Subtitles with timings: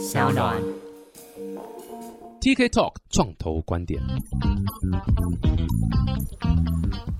[0.00, 0.79] 小暖。
[2.40, 4.00] TK Talk 创投观点。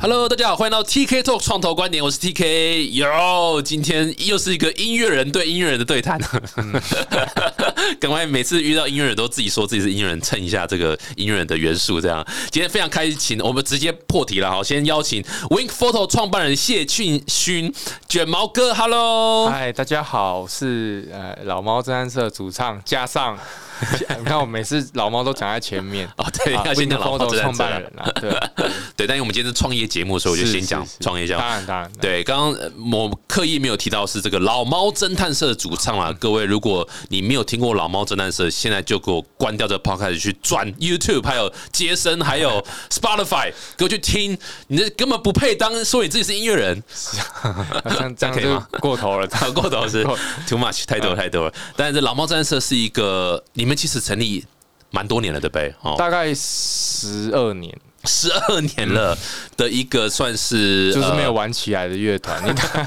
[0.00, 2.90] Hello，大家好，欢迎到 TK Talk 创投观点，我是 TK。
[2.94, 6.18] 哟，今天又是一个音乐人对音乐人的对谈。
[8.00, 12.00] 赶快每次遇到音乐人都自己说自己是音乐人，蹭一下这个音乐人的元素。
[12.00, 14.50] 这样，今天非常开心，我们直接破题了。
[14.50, 17.70] 好，先邀请 Wink Photo 创办人谢俊勋
[18.08, 18.72] 卷毛哥。
[18.72, 23.38] Hello，嗨，大家好，我是呃老猫侦探社主唱，加上
[24.18, 26.08] 你看我每次老猫都讲在前面。
[26.16, 28.30] 哦，对，啊要先讲老猫创办人啊，对。
[28.96, 31.50] 对，但因为我们今天是创业节目，所以我就先讲创业项目当。
[31.50, 36.12] 然当然，对，刚刚呃我刻意没有提到是这个老猫侦探社的主唱啊。
[36.18, 44.36] 各位，如果你没有听过老猫侦探社，现在就给我关掉这个 podcast 去转 YouTube，还有接生，还有 Spotify，给我去听。
[44.68, 46.82] 你这根本不配当说你自己是音乐人，
[48.16, 48.66] 这样可以吗？
[48.80, 50.04] 过头了，好过头是。
[50.46, 51.54] too much 太多太多了。
[51.76, 54.44] 但是这老猫侦探社是一个，你们其实成立
[54.90, 55.72] 蛮多年了，对不对？
[55.82, 57.72] 哦，大概十二年，
[58.04, 59.16] 十二年了
[59.56, 62.84] 的一个算是就是没有呃玩起来的乐团，你看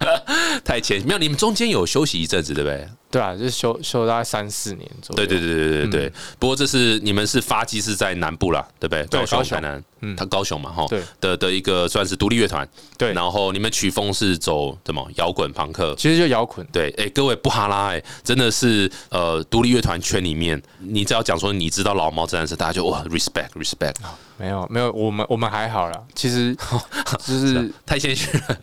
[0.64, 2.88] 太前，没有你们中间有休息一阵子，对不对？
[3.12, 6.12] 对啊，就是修修大概三四年左右，对对对对对对。
[6.38, 9.04] 不过这是你们是发迹是在南部啦，对不对？
[9.04, 12.66] 高雄、对高雄台南，嗯他高雄嘛，哈，对的的一个算是独立乐团。
[12.96, 15.94] 对然后你们曲风是走什么摇滚、朋克？
[15.96, 23.96] 其实就摇滚，对，哎，各位不哈拉，哎，真的是呃，独立乐团圈里面，你只要讲说你知道老猫这件事，大家就哇，respect respect，
[24.38, 26.56] 没有没有，我们我们还好啦，其实
[27.26, 28.58] 就是太谦虚了，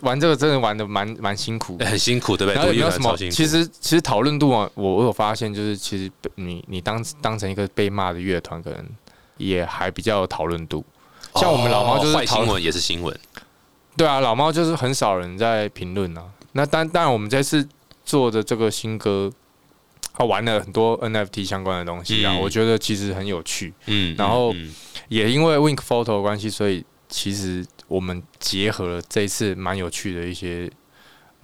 [0.00, 2.62] 玩这个真的玩的蛮蛮辛苦很辛苦，对不对？
[2.62, 3.10] 独立然后有没有什么？
[3.10, 3.34] 乐团超辛苦。
[3.34, 8.82] 其实其实讨论度啊，我我有发现，就是其实被你你当当成一个被骂的乐团，可能
[9.36, 10.82] 也还比较有讨论度。
[11.34, 13.14] 像我们老猫就是坏新闻也是新闻，
[13.94, 16.24] 对啊，老猫就是很少人在评论啊。
[16.52, 17.68] 那当当然，我们这次
[18.06, 19.30] 做的这个新歌，
[20.14, 23.74] 他，玩了很多 NFT 相关的东西啊，嗯我觉得其实很有趣。
[23.84, 24.54] 嗯，然后
[25.08, 30.70] 也因为 Wink Photo 的关系，所以其实我们结合了这一次蛮有趣的一些，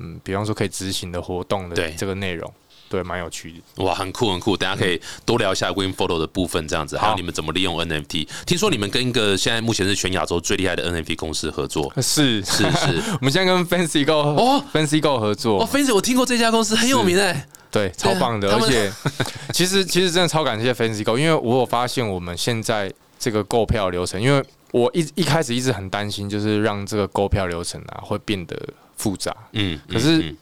[0.00, 2.52] 嗯，比方说可以执行的活动对的这个内容，
[2.88, 3.84] 对，蛮有趣的。
[3.84, 8.26] 哇，很酷很酷，等一下可以多聊一下 Win Photo 的部分，这样子，还有你们怎么利用 NFT。
[8.46, 13.02] 听说你们跟一个现在目前是全亚洲最厉害的 NFT 公司合作，是是是。
[13.20, 18.52] 我们现在跟 Fancy Go 哦 Fancy Go 合作，哦 f a n c y 我听过这家公司很有名哎，对，超棒的。
[18.54, 18.90] 而且
[19.52, 28.56] 其实其实真的超感谢 Fancy Go，因为我有发现我们现在这个购票流程，因为我一一开始一直很担心，就是让这个购票流程啊会变得
[28.96, 29.34] 复杂。
[29.52, 30.36] 嗯，可是嗯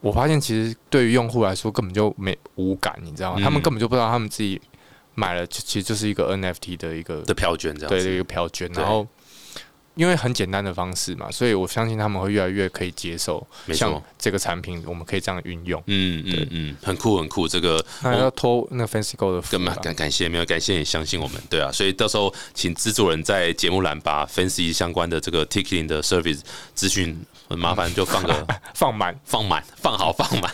[0.00, 3.40] 我发现其实对于用户来说根本就没无感，你知道吗？
[3.40, 4.60] 嗯他们根本就不知道他们自己
[5.14, 9.06] 买了，就其实就是一个 NFT 的一个的票券这样对的一，个票券，然后。
[9.94, 15.80] 因为很简单的方式嘛，所以我相信他们会越来越可以接受，像这个产品，我们可以这样运用。
[15.86, 19.50] 嗯嗯嗯，很酷很酷，这个那要托那个 Fancy Go 的福啦。
[19.52, 26.40] 根本感感谢没有感谢你相信我们，对啊，所以到时候请制作人在节目栏把 Fancy 相关的这个 ticketing 的 service
[26.74, 27.16] 资讯，
[27.48, 30.52] 很麻烦就放个 放满，放满，放好放满，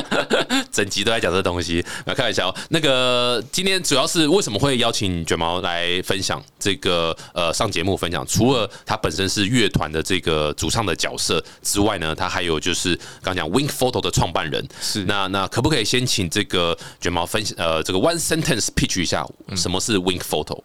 [0.70, 1.84] 整集都在讲这东西。
[2.04, 8.26] 那开玩笑，那个今天主要是为什么会邀请卷毛来分享这个呃上节目分享？
[8.26, 14.66] 除了他本身是乐团的这个主唱的角色之外呢，他还有就是刚讲 Wink Photo 的创办人。
[14.80, 20.62] 是那那可不可以先请这个卷毛分享呃这个 one sentence pitch 一下什么是 Wink Photo？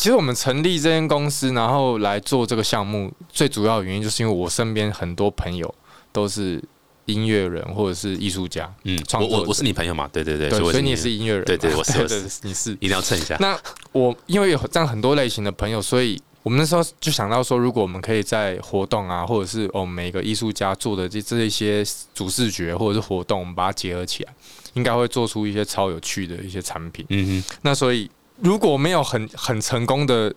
[0.00, 5.74] 其实我们成立这间公司，然后来做这个项目，最主要的原因就是因为我身边很多朋友
[6.10, 6.58] 都是
[7.04, 10.08] 音乐人或者是艺术家，嗯，创作者我我我是你朋友嘛？
[10.10, 12.88] 对对对，所以你也是音乐人嘛，对对我是我是对你是一。
[12.88, 13.36] 定要蹭一下。
[13.40, 13.60] 那
[13.92, 21.84] 我因为有这样很多类型的朋友，所以我们那时候就想到说，如果我们可以在活动啊，或者是哦每个艺术家做的这这一些
[22.14, 24.32] 主视觉或者是活动，我们把它结合起来，
[24.72, 27.04] 应该会做出一些超有趣的一些产品。
[27.10, 28.10] 嗯哼，那所以
[28.42, 30.34] 如果没有很很成功的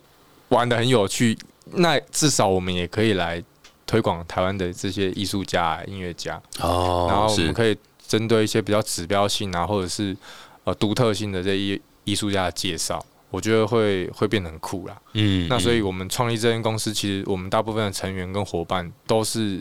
[0.48, 1.36] 玩的很有趣，
[1.72, 3.42] 那至少我们也可以来
[3.86, 7.76] 推广台湾的这些艺术家、啊、音乐家，哦，然后我是们可以
[8.06, 10.16] 针对一些比较指标性啊，或者是
[10.64, 13.04] 呃独特性的这一艺术家的介绍。
[13.30, 14.96] 我觉得会会变得很酷啦。
[15.14, 19.60] 嗯那所以嗯我们创立这间公司，其实我们大部分的成员跟伙伴都是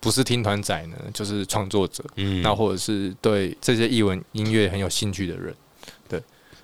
[0.00, 5.54] 不是听团仔呢，就是创作者，嗯那或者是对这些译文音乐很有兴趣的人。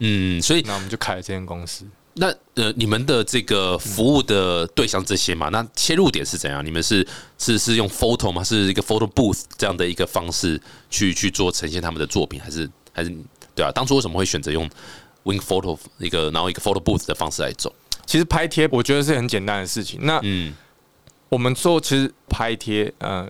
[0.05, 1.87] 嗯，所以那我们就开了这间公司。
[2.15, 2.27] 那
[2.57, 6.63] 呃，你们的这个服务的对象这些嘛，那切入点是怎样？
[6.63, 7.07] 你们是
[7.39, 8.45] 是是用 photo 吗？
[8.45, 10.61] 是一个 photo booth 这样的一个方式
[10.91, 13.11] 去去做呈现他们的作品，还是还是
[13.55, 13.73] 对啊？
[13.73, 14.69] 当初为什么会选择用
[15.25, 17.73] wing photo 一个然后一个 photo booth 的方式来走？
[18.05, 20.01] 其实拍贴我觉得是很简单的事情。
[20.03, 20.55] 那嗯
[21.31, 23.27] 我们做其实拍贴，呃，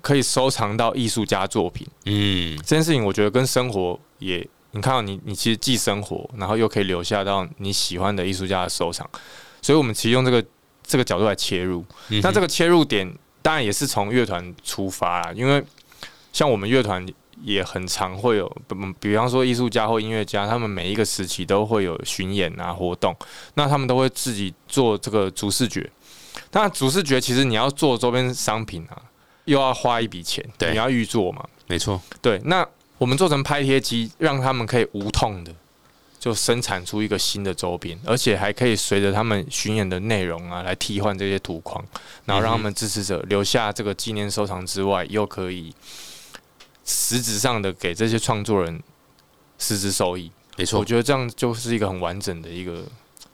[0.00, 9.04] 可以收藏到艺术家作品嗯这件事情，我觉得跟生活也你看到你你其实既生活，然后又可以留下到你喜欢的艺术家的收藏，
[9.60, 10.44] 所以我们其实用这个
[10.84, 11.84] 这个角度来切入。
[12.22, 13.12] 那这个切入点
[13.42, 15.60] 当然也是从乐团出发啦，因为
[16.32, 17.04] 像我们乐团
[17.42, 18.48] 也很常会有，
[19.00, 23.16] 比方说艺术家或音乐家，他们每一个时期都会有巡演啊活动，
[23.54, 25.90] 那他们都会自己做这个主视觉。
[26.52, 29.02] 那，主视觉其实你要做周边商品啊，
[29.46, 32.64] 又要花一笔钱，对，你要预做嘛，没错，对，那。
[33.00, 35.50] 我们做成拍贴机，让他们可以无痛的
[36.18, 41.82] 就生产出一个新的周边，而且还可以随着他们巡演的内容啊来替换这些图框，
[42.26, 45.74] 然后让他们支持者留下这个纪念收藏之外，又可以
[46.84, 48.82] 实质上的给这些创作人
[49.58, 50.30] 实质收益。
[50.58, 52.84] 没错，我觉得这样就是一个很完整的一个。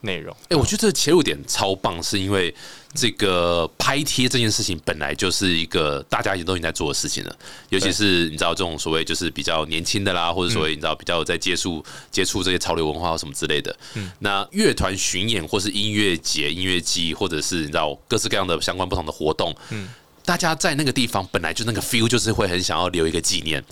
[0.07, 2.55] 内容，哎，我觉得这个切入点超棒，是因为
[2.95, 7.37] 这个拍贴这件事情本来就是一个大家已经都已经在做的事情了，
[7.69, 19.89] 尤其是你知道这种所谓就是比较年轻的啦，或者所谓你知道比较在接触接触这些潮流文化或什么之类的，嗯，那乐团巡演或是音乐节、音乐季，或者是你知道各式各样的相关不同的活动，嗯，
[20.25, 23.63] 大家在那个地方本来就那个 feel 就是会很想要留一个纪念，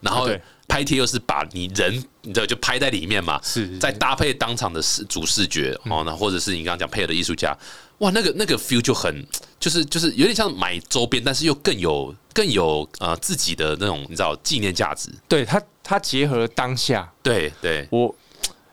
[0.00, 0.28] 然后。
[0.66, 7.56] 拍贴又是把你人，你知道就拍在里面嘛，是，再搭配当场的视主视觉哦，那或者是你刚刚讲配合的艺术家，
[7.98, 9.24] 哇，那个那个 feel 就很，
[9.60, 15.10] 就是就是有点像买周边，但是又更有更有呃自己的那种你知道纪念价值。
[15.28, 18.12] 对它它结合了当下，对对，我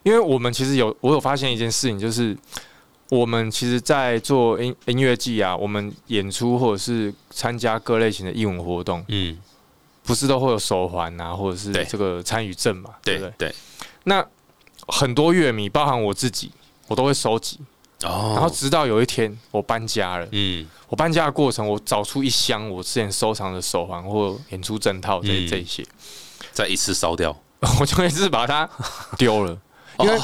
[0.03, 2.35] 因为我们其实有我有发现一件事情，就是
[3.09, 9.37] 我们其实，在做音音乐季啊，我们演出或者是参加各类型的艺文活动，嗯。
[10.11, 12.89] 不是都会有手环啊，或者是这个参与证嘛？
[13.01, 13.33] 对不对？
[13.37, 13.55] 对。
[14.03, 14.21] 那
[14.89, 16.51] 很多乐迷，包含我自己，
[16.89, 17.57] 我都会收集。
[18.03, 18.33] 哦。
[18.35, 25.81] 然后直到有一天我搬家了，嗯，我搬家的过程，我找出一箱我之前收藏的手环或演出证套这这些，
[26.51, 27.33] 再一次烧掉，
[27.79, 28.69] 我就一次把它
[29.17, 29.57] 丢了，
[29.99, 30.19] 因 为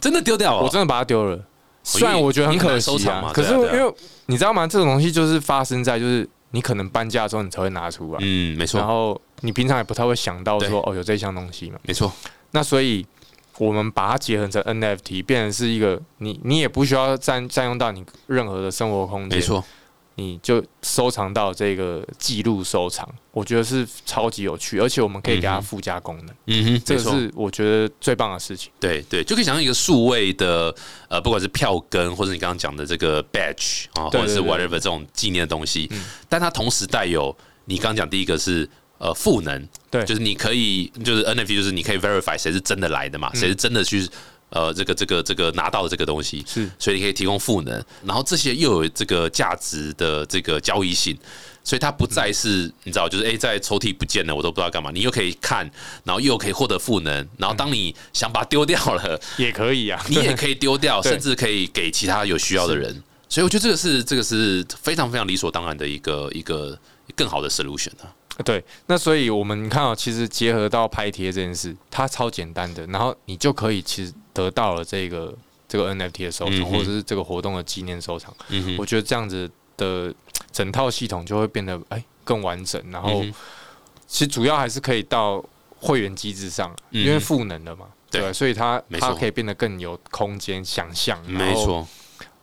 [0.00, 1.40] 真的丢掉了，我真的把它丢了。
[1.84, 3.94] 虽然我觉得很可惜啊，可是因为
[4.26, 4.66] 你知道吗？
[4.66, 6.28] 这种东西就是发生在就是。
[6.50, 8.18] 你可能搬家的时候，你才会拿出来。
[8.22, 8.78] 嗯，没错。
[8.78, 11.78] 然后你平常也不太会想到说，哦，有这项东西嘛。
[11.82, 12.12] 没错。
[12.52, 13.06] 那所以，
[13.58, 19.38] 我们把它结合成 NFT，变成是一个你你也不需要占占用到你任何的生活空间。
[19.38, 19.64] 没错。
[20.16, 26.34] 你就收藏到这个记录收藏，我觉得是超级有趣，而且我们可以给它附加功能。
[26.46, 28.70] 嗯哼，这个是我觉得最棒的事情。
[28.78, 30.74] 对对，就可以想象一个数位的
[31.08, 35.90] 呃，不管是票根，或者你刚刚讲的这个 badge 啊，或者是 whatever 这种纪念的东西，
[36.28, 37.34] 但它同时带有
[37.64, 38.68] 你刚刚讲第一个是
[38.98, 44.06] 呃赋能，对，就是你可以就是 NFT，就是你可以 verify 谁是真的来的嘛，谁是真的去。
[44.50, 46.44] 呃，这个这个这个拿到的这个东西。
[46.46, 51.16] 是，所以你可以提供赋能，然后这些又有这个价值的这个交易性，
[51.62, 55.70] 所以它不再是你知道，就是哎，在抽屉不见了，我都不知道干嘛，你又可以看，
[56.04, 66.76] 然后又可以获得赋能，然后当你想把它丢掉了，也可以啊，你也可以丢掉， 甚至可以给其他有需要的人，所以我觉得这个是这个是非常非常理所当然的一个一个
[67.14, 68.10] 更好的 solution 啊。
[68.42, 74.10] 对，那所以我们看到，其实结合到拍贴这件事，它超简单的，然后你就可以其实
[74.44, 75.34] 得到了这个
[75.68, 78.34] 这个 NFT 的收藏，或者是这个活动的纪念收藏。
[78.48, 80.14] 嗯我觉得这样子的
[80.52, 83.22] 整套系统就会变得哎更完整，然后
[84.06, 85.44] 其实主要还是可以到
[85.78, 91.22] 会员机制上，因为赋能了嘛，对，所以它它可以变得更有空间想象。
[91.26, 91.86] 没错，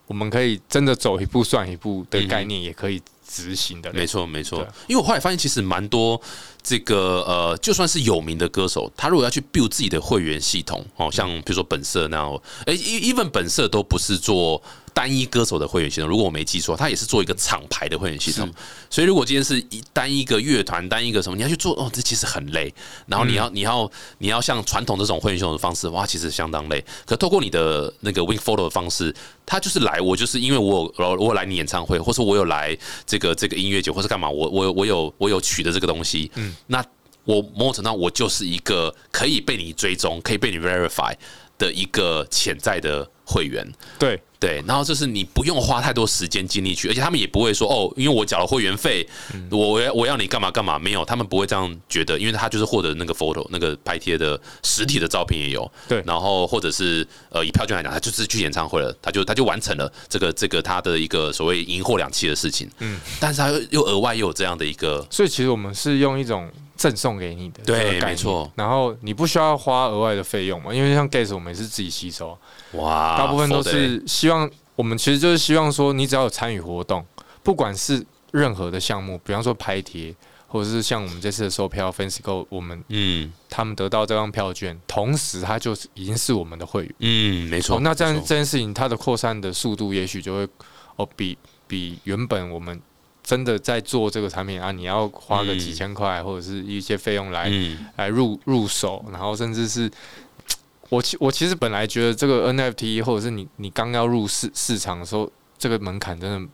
[0.08, 3.02] 我们可以真的走一步算一步的概念，也可以。
[3.28, 6.20] 执行的，没错没错，因为我后来发现，其实蛮多
[6.64, 14.62] 这个呃，就算是有名的歌手，他如果要去 build 自己的会员系统，哦，像比如说本色那样，哎，even 本色都不是做。
[14.98, 18.52] 单一歌手的会员系统，如果我没记错，他也是做一个厂牌的会员系统。
[18.90, 22.74] 所以，如果今天是一单一个乐团、单一个什么，你要去做哦，这其实很累。
[23.06, 26.84] 然后你要、你要、你要像传统这种会员系统的方式，哇，其实相当累。
[27.06, 29.14] 可透过你的那个 Win Photo 的方式，
[29.46, 32.76] 他就是来，我就是因为我我我来你演唱会，或者我有来
[33.06, 36.84] 这个这个音乐节，或是干嘛，我我我有我有取的这个东西，嗯，那
[37.24, 41.14] 我某种程度我就是一个可以被你追踪、可以被你 Verify
[41.60, 43.68] 的一个潜在的会员，
[44.00, 44.20] 对。
[44.40, 49.04] 对，然后就是你不用花太多时间精力去，而且他们也不会说哦，因为我缴了会员费，
[49.50, 72.38] 我我要你干嘛干嘛，没有，他们不会这样觉得，因为他就是获得那个 photo 那个拍贴的实体的照片也有，对，然后或者是呃以票券来讲，他就是去演唱会了，他就他就完成了这个这个他的一个所谓赢货两期的事情，嗯，但是他又又额外又有这样的一个，所以其实我们是用一种赠送给你的，对，没错，然后你不需要花额外的费用嘛，因为像 gas 我们也是自己吸收，
[72.74, 74.50] 哇，大部分都是希望。
[74.78, 77.04] 我们其实就是希望说，你只要有参与活动，
[77.42, 80.14] 不管是任何的项目，比方说拍贴，
[80.48, 86.94] 或者是像我们这次的售票 Fansco，我们嗯他们得到这张票券，同时他就是已经是我们的会员。
[87.00, 87.78] 嗯，没错。
[87.78, 90.48] 哦，那这样这件事情，它的扩散的速度也许就会
[90.98, 91.36] 哦，比
[91.68, 92.80] 比原本我们
[93.24, 99.90] 真的在做这个产品啊，你要花个几嗯千块或者是一些费用来、嗯来入入手，然后甚至是。
[100.90, 106.50] 我其我其实本来觉得这个 NFT 或者是你你刚要入市市场的时候，这个门槛真的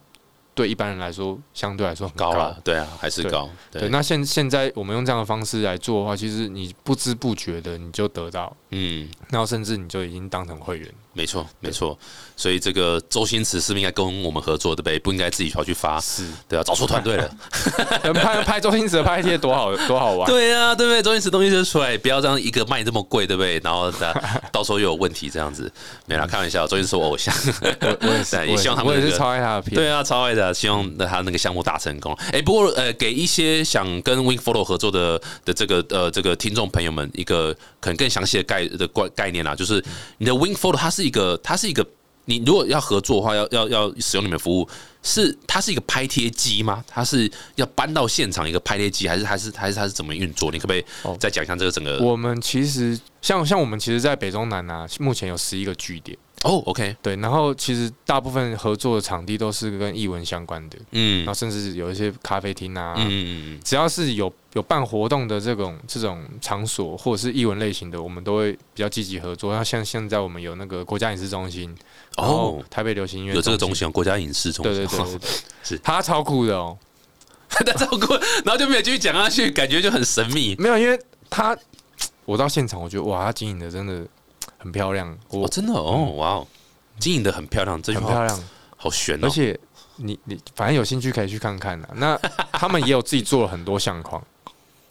[0.56, 3.50] 对一般人来说相对来说很高了，对啊，还是对高。
[3.72, 10.94] 对，那现现在我们用这样的方式来做的话，其实你不知不觉的你就得到，嗯，然后甚至你就已经当成会员。
[11.13, 11.98] 没错没错。
[12.36, 14.98] 所以这个周星驰是不是应该跟我们合作，对不对？
[14.98, 17.29] 不应该自己跑去发，是，对啊，找错团队了。
[18.15, 20.25] 拍拍周星驰的拍贴多好多好玩。
[20.29, 21.01] 对啊，对不对？
[21.01, 23.60] 周星驰东西就出来，不要这样一个卖这么贵，对不对？
[23.63, 24.13] 然后到
[24.51, 25.72] 到时候又有问题，这样子
[26.08, 26.65] 没啦，开玩笑。
[26.65, 27.34] 周星驰是我偶像，
[27.82, 29.75] 我我也是，也希望他们那个我也是超爱他的片。
[29.75, 32.17] 对啊，超爱的，希望他那个项目大成功。
[32.32, 39.84] 哎、不过呃，给一些想跟 Wing Photo 合作的的这个呃这个听众朋友们一个可能更详细的概的概概念啊，就是
[40.17, 41.86] 你的 Wing Photo 它是一个它是一个，
[42.25, 44.67] 你如果要合作的话，要要要使用你们服务，
[45.01, 46.83] 是它是一个拍贴机吗？
[46.88, 50.51] 它是要搬到现场一个拍贴机，还是还是还是它是怎么运作？
[50.51, 52.00] 你可不可以哦再讲一下这个整个？
[52.00, 56.17] 我们其实像像我们其实，在北中南啊，目前有十一个据点。
[56.44, 69.56] 哦，OK，对，然后其实大部分合作的场地都是跟艺文相关的，嗯然后甚至有一些咖啡厅啊，嗯嗯嗯只要是有有办活动的这种这种场所，或者是艺文类型的，我们都会比较积极合作。
[69.56, 71.74] 那像现在我们有那个国家影视中心，
[72.18, 75.30] 哦，台北流行音乐有这个中心，国家影视中心，对对对对对，
[75.64, 76.78] 是他超酷的哦。
[77.56, 80.56] 他超酷，然后就没有继续讲下去，感觉就很神秘。
[80.58, 81.56] 没有，因为他
[82.26, 84.04] 我到现场，我觉得哇，他经营的真的
[84.63, 86.48] 很漂亮，我哦，真的哦，哇哦，
[86.98, 88.43] 经营的很漂亮，这句话很漂亮，
[88.77, 89.27] 好悬哦。
[89.27, 89.60] 而且
[89.98, 91.89] 你你反正有兴趣可以去看看的。
[91.98, 92.17] 那
[92.53, 94.24] 他们也有自己做了很多相框，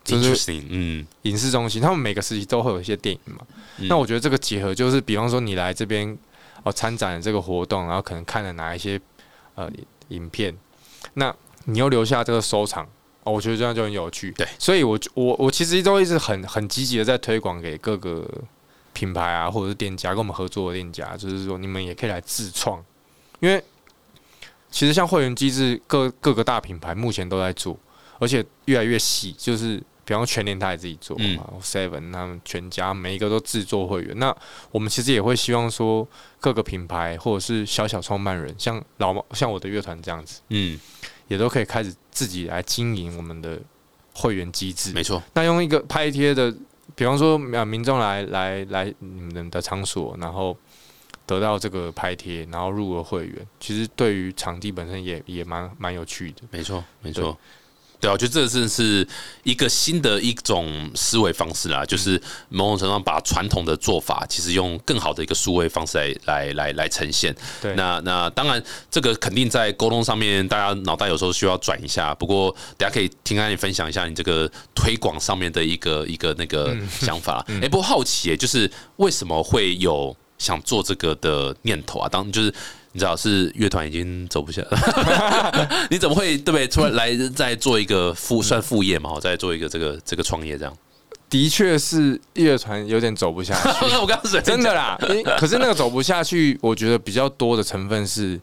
[0.05, 3.47] 就是 interesting，嗯，影视中心，他们每个时期都会有一些电影嘛。
[3.79, 6.17] 嗯那我觉得这个结合就是，比方说你来这边
[6.65, 9.01] 哦参展这个活动，然后可能看了哪一些
[9.55, 9.71] 呃
[10.09, 10.55] 影片，
[11.15, 12.87] 那你又留下这个收藏。
[13.25, 14.33] 哦，我觉得这样就很有趣。
[14.33, 18.29] 对所以我我我其实都一直很很积极的在推广给各个
[18.93, 22.85] 品牌啊，或者是店家跟我们合作的店家，就是说你们也可以来自创，
[23.41, 23.63] 因为
[24.71, 27.79] 其实像会员机制，各各个大品牌目前都在做，
[28.19, 34.19] 而且越来越细，就是比方说全联他也自己做嗯嘛、Seven 他们全家每一个都制作会员。
[34.19, 34.35] 那
[34.71, 36.07] 我们其实也会希望说，
[36.41, 40.81] 各个品牌或者是小小创办人，像老猫像我的乐团这样子，嗯，
[41.29, 43.61] 也都可以开始自己来经营我们的
[44.15, 44.93] 会员机制。
[44.93, 46.55] 没错，那用一个拍贴的，
[46.95, 50.57] 比方说啊民众来来来你们的场所，然后
[51.27, 56.43] 得到这个拍贴，然后入了会员，其实对于场地本身也也蛮蛮有趣的。
[56.51, 57.37] 没错，没错。
[58.03, 59.07] 对啊，我觉得这真的是
[59.45, 67.33] 一个新的一种思维方式啦，就是某种程度上把传统的做法，其实用更好的一个数位方式来来来来呈现。
[67.61, 72.13] 对，那那当然，这个肯定在沟通上面，大家脑袋有时候需要转一下。
[72.17, 77.47] 不过，大家可以听看你分享一下你这个推广上面的一个一个那个想法。
[77.63, 82.09] 哎、不过好奇、欸，就是为什么会有想做这个的念头啊？
[82.09, 82.53] 当就是
[82.93, 86.69] 你知道是乐团已经走不下了， 你怎么会对不对？
[86.69, 89.19] 突然来再做一个副算副业嘛？
[89.21, 90.77] 再做一个这个这个创业这样。
[91.31, 94.99] 的确是乐团有点走不下去， 我刚刚是真的啦。
[95.39, 98.39] 可是那个走不下去，我觉得比较多的成分是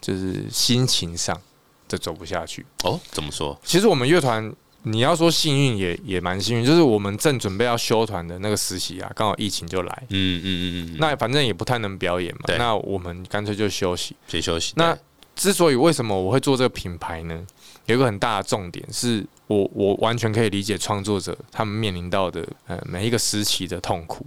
[0.00, 1.38] 就是心情上
[1.86, 2.64] 的走不下去。
[2.84, 3.58] 哦，怎么说？
[3.62, 4.50] 其实我们乐团，
[4.82, 14.16] 你要说幸运也也蛮幸运，就是我们正准备要休团的那个实习啊，刚好疫情就来，嗯嗯嗯嗯，那反正也不太能表演嘛，那我们干脆就休息。
[14.26, 14.72] 先休息。
[14.76, 14.96] 那
[15.36, 17.46] 之所以为什么我会做这个品牌呢？
[17.86, 24.24] 有一个很大的重点是我我完全可以理解创作者他们面临到的呃每一个时期的痛苦，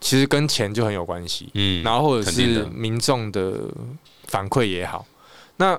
[0.00, 1.48] 其实跟钱就很有关系。
[1.54, 3.68] 嗯然后或者是民众的
[4.24, 5.06] 反馈也好，
[5.56, 5.78] 那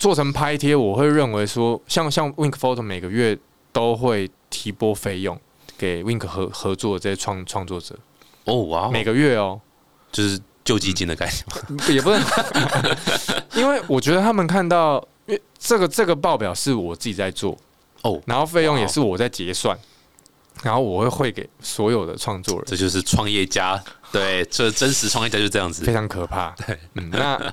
[0.00, 3.38] 做成拍贴，我会认为说，像像 Wink Photo 每个月
[3.70, 5.38] 都会提拨费用
[5.76, 7.94] 给 Wink 合合作的这些创创作者，
[8.46, 9.60] 哦哇哦，每个月哦，
[10.10, 11.78] 就是救基金的概念。
[11.94, 12.18] 也不能，
[13.52, 17.54] 因为我觉得他们看到，因为这个这个报表是我自己在做，
[18.00, 19.78] 哦，然后费用也是我在结算，
[20.62, 23.78] 然后我会汇给所有的创作人，这就是创业家，
[24.10, 25.84] 对，这真实创业家就是这样子。
[25.84, 25.92] 非。
[25.92, 26.52] 常可怕。
[26.66, 27.52] 对，嗯，那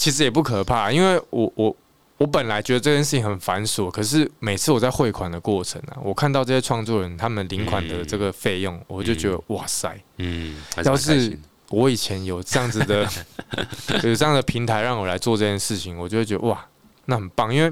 [0.00, 1.76] 其实也不可怕，因为我我
[2.16, 11.38] 我本来觉得这件事情很繁琐，可是每次我在汇款的过程啊，我看到这些创作人他们领款的这个费用，我就觉得哇塞，嗯，要是
[11.68, 13.06] 我以前有这样子的
[14.02, 16.66] 有这样的平台让我来做这件事情，我就会觉得哇，
[17.04, 17.70] 那很棒，因为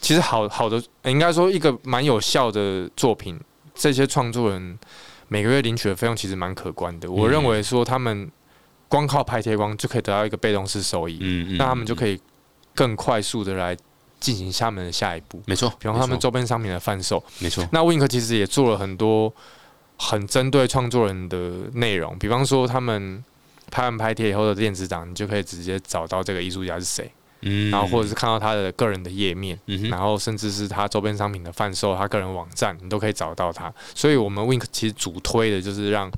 [0.00, 3.36] 其实好好的，应该说一个蛮有效的作品，
[3.74, 4.78] 这些创作人
[5.26, 7.10] 每个月领取的费用其实蛮可观的。
[7.10, 8.30] 我认为说他们
[8.90, 12.20] 光靠拍贴光就可以得到一个被动式收益，嗯那他们就可以
[12.74, 13.76] 更快速的来
[14.18, 17.22] 进行下面的下一步，没错，比方他们周边商品的贩售。
[17.38, 19.32] 没错，那 Wink 其实也做了很多
[19.96, 21.38] 很针对创作人的
[21.74, 23.24] 内容，比方说他们
[23.70, 27.70] 拍完拍贴以后的电子档，你就可以直接找到这个艺术家是谁，嗯。
[27.70, 33.72] 然后或者是看到他的个人的页面，嗯然后甚至是他周边商品的贩售，他个人网站，你都可以找到他。
[33.94, 36.10] 所以，我们 Wink 其实主推的就是让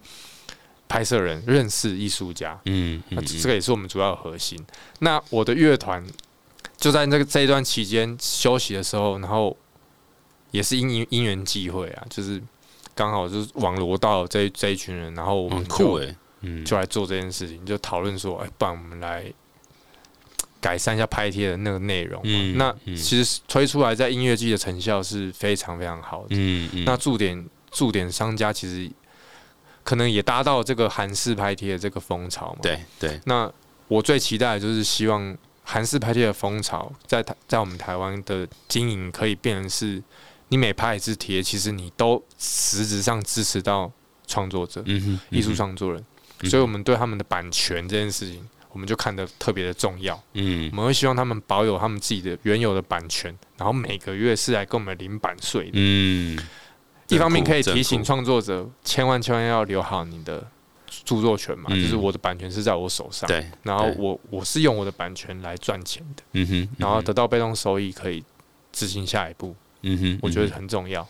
[0.93, 3.03] 拍摄人认识艺术家，嗯
[3.41, 4.63] 这个也是我们主要的核心。
[4.99, 6.05] 那我的乐团
[6.77, 9.57] 就在那个这一段期间休息的时候，然后
[10.51, 12.39] 也是因因因缘际会啊，就是
[12.95, 16.01] 刚好就是网罗到这一这一群人，然后我们很就
[16.43, 16.63] 嗯。
[16.63, 19.33] 就来做这件事情，就讨论说，哎，不然我们来
[20.61, 22.23] 改善一下拍贴的那个内容
[22.57, 22.95] 那嗯。
[22.95, 26.27] 其实推出来在音乐季的成效是非常非常好的。
[26.33, 26.85] 嗯嗯。
[26.85, 28.91] 那驻点驻点商家其实
[29.85, 32.61] 可能也搭到这个韩式拍贴的这个风潮嘛。。
[32.63, 33.51] 对对，那
[33.89, 40.03] 我最期待的就是希望韩式拍贴的风潮在台在我们台湾的经营可以变成是，
[40.49, 43.91] 你每拍一次贴，其实你都实质上支持到
[44.27, 46.05] 创作者、嗯，艺术创作人，
[46.41, 50.21] 嗯所以我们对他们的版权这件事情，我们就看得特别的重要。
[50.33, 55.73] 嗯我们会希望他们保有他们自己的原有的版权，然后每个月是来跟我们领版税的。
[55.75, 56.39] 嗯，
[57.15, 60.43] 一方面可以提醒创作者，千万千万要留好你的
[61.05, 61.83] 著作权嘛，嗯。
[61.83, 68.23] 就是我的版权是在我手上，对，然后我我是用我的版权来赚钱的，嗯哼，然后得到被动收益，可以
[68.73, 71.07] 执行下一步，嗯哼，我觉得很重要。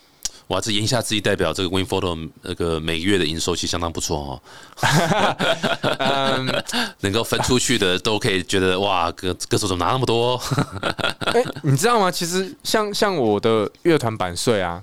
[0.48, 4.42] 哇，这言下之意代表这个 Win Photo 那个每个月的营收其实相当不错哦，
[5.98, 6.64] 嗯，
[7.00, 10.38] 能够分出去的都可以觉得哇，歌歌手怎么拿那么多？
[11.32, 12.10] 哎，你知道吗？
[12.10, 14.82] 其实像像我的乐团版税啊，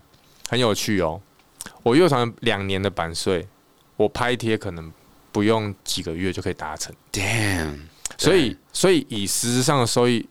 [0.49, 1.21] 很有趣哦。
[1.83, 3.47] 我乐团两年的版税，
[3.95, 4.91] 我拍贴可能
[5.31, 6.93] 不用几个月就可以达成。
[7.11, 7.81] Damn，
[8.17, 10.27] 所以，所以以实质上的收益，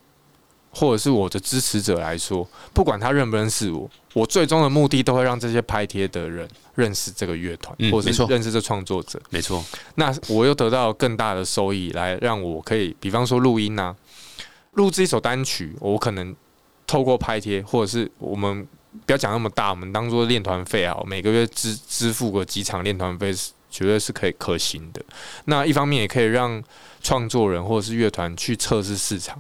[0.71, 9.21] 或者是我的支持者来说，不管他认不认识我，我最终的目的都会让这些拍贴的人认识这个乐团，或者是认识这创作者。
[9.31, 13.95] 没错，那我又得到更大的收益，来让我可以，比方说录音啊，
[14.73, 16.35] 录制一首单曲，我可能
[16.87, 18.67] 透过拍贴，或者是我们
[19.07, 25.03] 不要讲那么大，我们当做练团费啊，每个月支支付个几场练团费，是绝对是可以可行的。
[25.45, 26.63] 那一方面也可以让
[27.03, 29.39] 创作人或者是乐团去测试市场，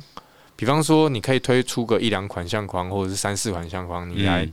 [0.54, 4.52] 比方说你可以推出个一两款相框，或者是三四款相框，你来、嗯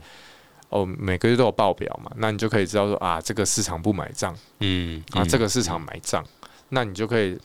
[0.68, 4.36] 哦每个月都有报表嘛，那你就可以知道说啊这个市场不买账。
[4.58, 6.24] 嗯啊，嗯这个市场买账，
[6.70, 7.38] 那你就可以，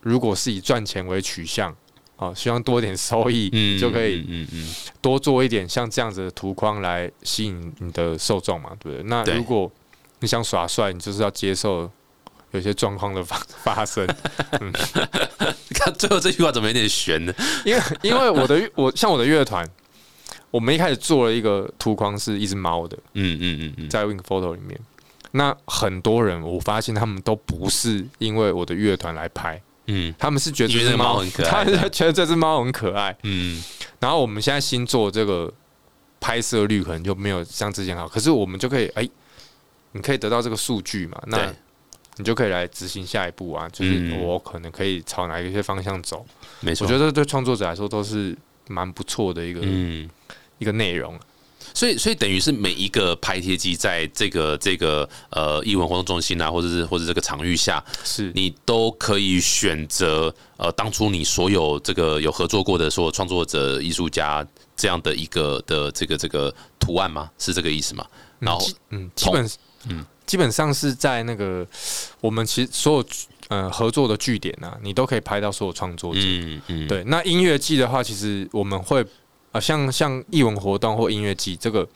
[0.00, 1.74] 如果是以赚钱为取向，
[2.16, 4.68] 啊，希望多点收益，嗯 就可以嗯嗯
[5.00, 9.02] 多做一点像这样子的图框来吸引你的受众嘛，对不对？
[9.08, 9.70] 那如果
[10.20, 11.90] 你想耍帅，你就是要接受
[12.52, 14.06] 有些状况的发 发生，
[14.60, 14.72] 嗯，
[15.74, 17.34] 看最后这句话怎么有点悬呢？
[17.64, 19.68] 因为因为我的乐我像我的乐团，
[20.50, 24.80] 我们一开始做了一个图框是一只猫的，嗯嗯嗯嗯，在 Wing Photo 里面。
[25.32, 33.16] 那很多人，我发现他们都不是因为我的乐团来拍，嗯他们是觉得这只猫猫很可爱 他们觉得这只猫很可爱。
[33.22, 33.62] 嗯
[34.00, 35.52] 然后我们现在新做这个
[36.20, 39.08] 拍摄率可能就没有像之前好，可是我们就可以哎、
[39.92, 41.22] 你可以得到这个数据嘛？
[41.26, 41.52] 那
[42.16, 46.26] 你就可以来执行下一步啊，就是嗯我可能可以朝哪一些方向走。
[46.60, 48.36] 没错，我觉得对创作者来说都是
[48.68, 50.08] 蛮不错的一个、嗯。
[50.58, 51.20] 一个内容。
[51.76, 67.30] 所以，所以等于是每一个拍贴机在这个这个呃艺文活动中心啊，或者是或者这个场域下，是你都可以选择呃当初你所有这个有合作过的所有创作者、艺术家这样的一个的这个这个图案吗？
[67.36, 68.06] 是这个意思吗？
[68.38, 69.50] 然后基嗯，基本
[69.90, 71.66] 嗯基本上是在那个
[72.22, 73.04] 我们其实所有
[73.48, 76.20] 呃合作的据点啊，你都可以拍到所有创作者。
[76.22, 79.04] 嗯嗯，对，那音乐季的话，其实我们会
[79.56, 81.88] 呃，像像艺文活动或音乐季，这个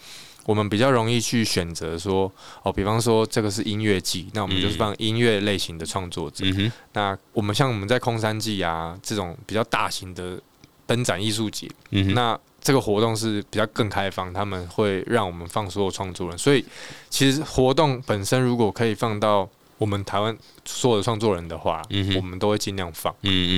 [0.47, 2.31] 我们比较容易去选择说，
[2.63, 6.45] 哦，比方说这个是音乐季，那我们就是放音乐类型的创作者。
[6.47, 10.41] 嗯，那我们像我们在空山季啊这种比较大型的
[10.87, 16.65] 灯展艺术节，嗯，那这个活动是比较更开放，他们会让我们放所有创作人，所以
[17.11, 19.47] 其实活动本身如果可以放到
[19.77, 23.15] 我们台湾所有的创作人的话，嗯我们都会尽量放。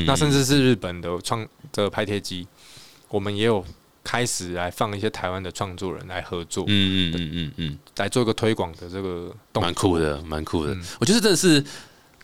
[0.06, 2.46] 那甚至是日本的创的拍贴机，
[3.08, 3.64] 我们也有
[4.04, 9.72] 开始来放一些台湾的创作人来合作，嗯嗯嗯嗯嗯，来做一个推广的这个动蛮。
[9.74, 10.82] 酷的，蛮酷的嗯。
[11.00, 11.64] 我觉得真的是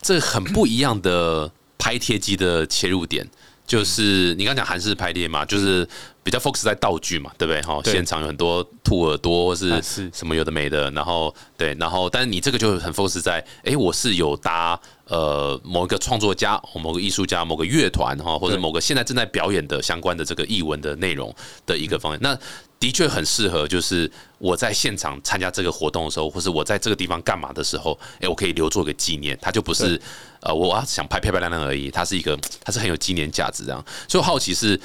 [0.00, 3.26] 这很不一样的拍贴机的切入点。
[3.68, 5.86] 就是你刚讲韩式排列嘛，就是
[6.22, 7.60] 比较 focus 在道具嘛，对不对？
[7.60, 9.68] 哈，现场有很多兔耳朵或是
[10.10, 21.34] 什么有的没的，然后对，然后但是你这个就很 focus 在，哎，我是有搭呃某一个创作家、某个艺术家、某个乐团哈，或者某个现在正在表演的相关的这个译文的内容
[21.66, 22.38] 的一个方面，那
[22.80, 30.00] 的确很适合，就是我在现场参加这个活动的时候，或是我在这个地方干嘛的时候，哎，我可以留作一个纪念，它就不是
[30.40, 34.80] 呃我要想拍漂漂亮亮而已，它是一个它是很有纪念价值这样，所以我好奇是。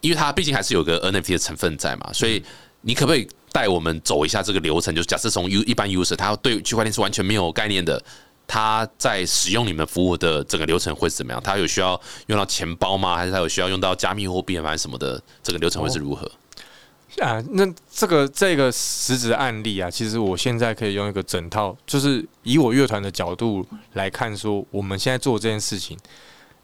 [0.00, 2.44] 因为它毕竟还是有个 NFT 的成分在嘛，所以
[2.82, 4.94] 你可不可以带我们走一下这个流程？
[4.94, 7.98] 就是假设从 U 一般 user 他对区块链是完全没有概念的，
[8.46, 11.42] 他在使用你们服务的整个流程会是怎么样？
[11.42, 13.16] 他有需要用到钱包吗？
[13.16, 15.18] 还是他有需要用到加密货币还是什么的？
[15.42, 16.30] 这个流程会是如何？
[17.20, 25.96] 啊，那这个这个实质案例啊，其实我现在可以用一个整套，就是以我乐团的角度来看，说我们现在做这件事情，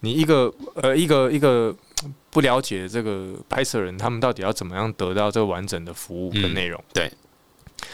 [0.01, 1.75] 你一个呃一个一个
[2.31, 6.83] 不了解这个拍摄人，他们到底要怎么样得到这个完整的服务跟内容？
[6.93, 7.11] 对，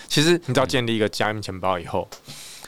[0.09, 2.09] 其实你只要建立一个加密钱包以后，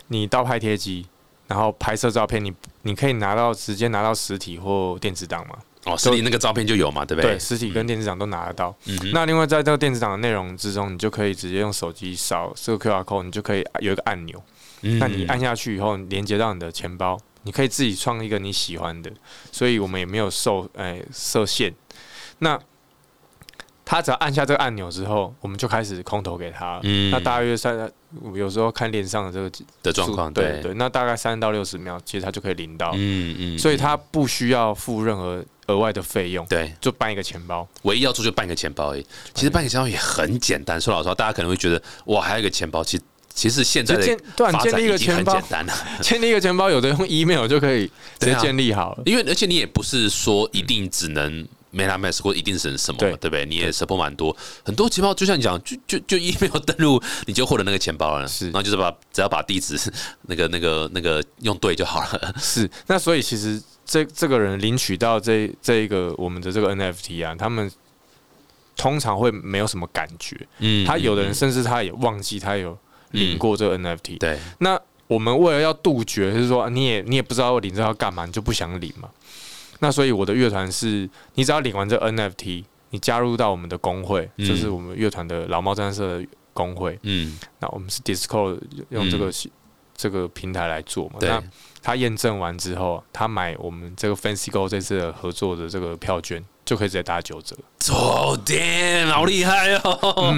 [0.08, 1.06] 你到拍贴机，
[1.46, 5.56] 然后拍摄照片，你你可以拿到直接拿到实体或电子档嘛？
[5.88, 7.32] 哦，实体那个照片就有嘛，对不对？
[7.32, 8.74] 对，实体跟电子档都拿得到。
[8.86, 14.42] 嗯，那另外在这个电子档的内容之中，你就可以直接用手机扫这个 QR code，你就可以有一个按钮，
[14.82, 19.10] 嗯那你按下去以后，连接到你的钱包，你可以自己创一个你喜欢的，
[19.50, 21.74] 所以我们也没有受哎设限。
[22.40, 22.58] 那
[23.84, 26.78] 他只要按下这个按钮之后，我们就开始空投给他。
[26.82, 27.90] 嗯那大约三，
[28.34, 29.50] 有时候看链上的这个
[29.82, 37.66] 的状况，对对，那大概三到六十秒，其实他就可以领到，嗯嗯，所以他不需要付任何额外的费用，对就办一个钱包。
[37.82, 39.06] 唯一要做就办一个钱包而已。
[39.32, 43.02] 其实办一个钱包也很简单，说老实话，大家可能会觉得哇，还有一个钱包，其实
[43.32, 45.72] 其实现在就的建立一个展已经很钱包简，单了。
[46.02, 47.86] 建立一个钱包，有的用 email 就可以
[48.18, 49.02] 直接建立好了。
[49.06, 53.44] 因为而且你也不是说一定只能 MetaMask 或一定是什么嘛，对对不对？
[53.44, 59.78] 你也 support 蛮多，很多钱包就像你讲，就就就 email 登录，你就获得那个钱包了，是然后就是把只要把地址
[60.26, 62.34] 那个那个那个用对就好了。
[62.40, 67.72] 是，那所以其实这这个人领取到这这一个我们的这个 NFT 啊，他们
[68.76, 70.36] 通常会没有什么感觉。
[70.58, 72.76] 嗯他有的人嗯甚至他也忘记他有
[73.12, 74.18] 领过这个 NFT。
[74.18, 79.08] 对那我们为了要杜绝，就是说你也你也不知道领这要干嘛，你就不想领嘛。
[79.80, 86.98] 那所以我的乐团是，你只要领完这 NFT，你加入到我们的工会，嗯就是我们乐团的老猫战社的工会。
[87.04, 89.32] 嗯那我们是 Discord 用这个、
[89.96, 91.16] 这个平台来做嘛？
[91.20, 91.42] 对那
[91.88, 97.56] 他验证完之后，他买我们这个 Fancy Go 这次的合作的这个票券，就可以直接打九折
[97.90, 100.36] ，，Oh damn，好厉害哦！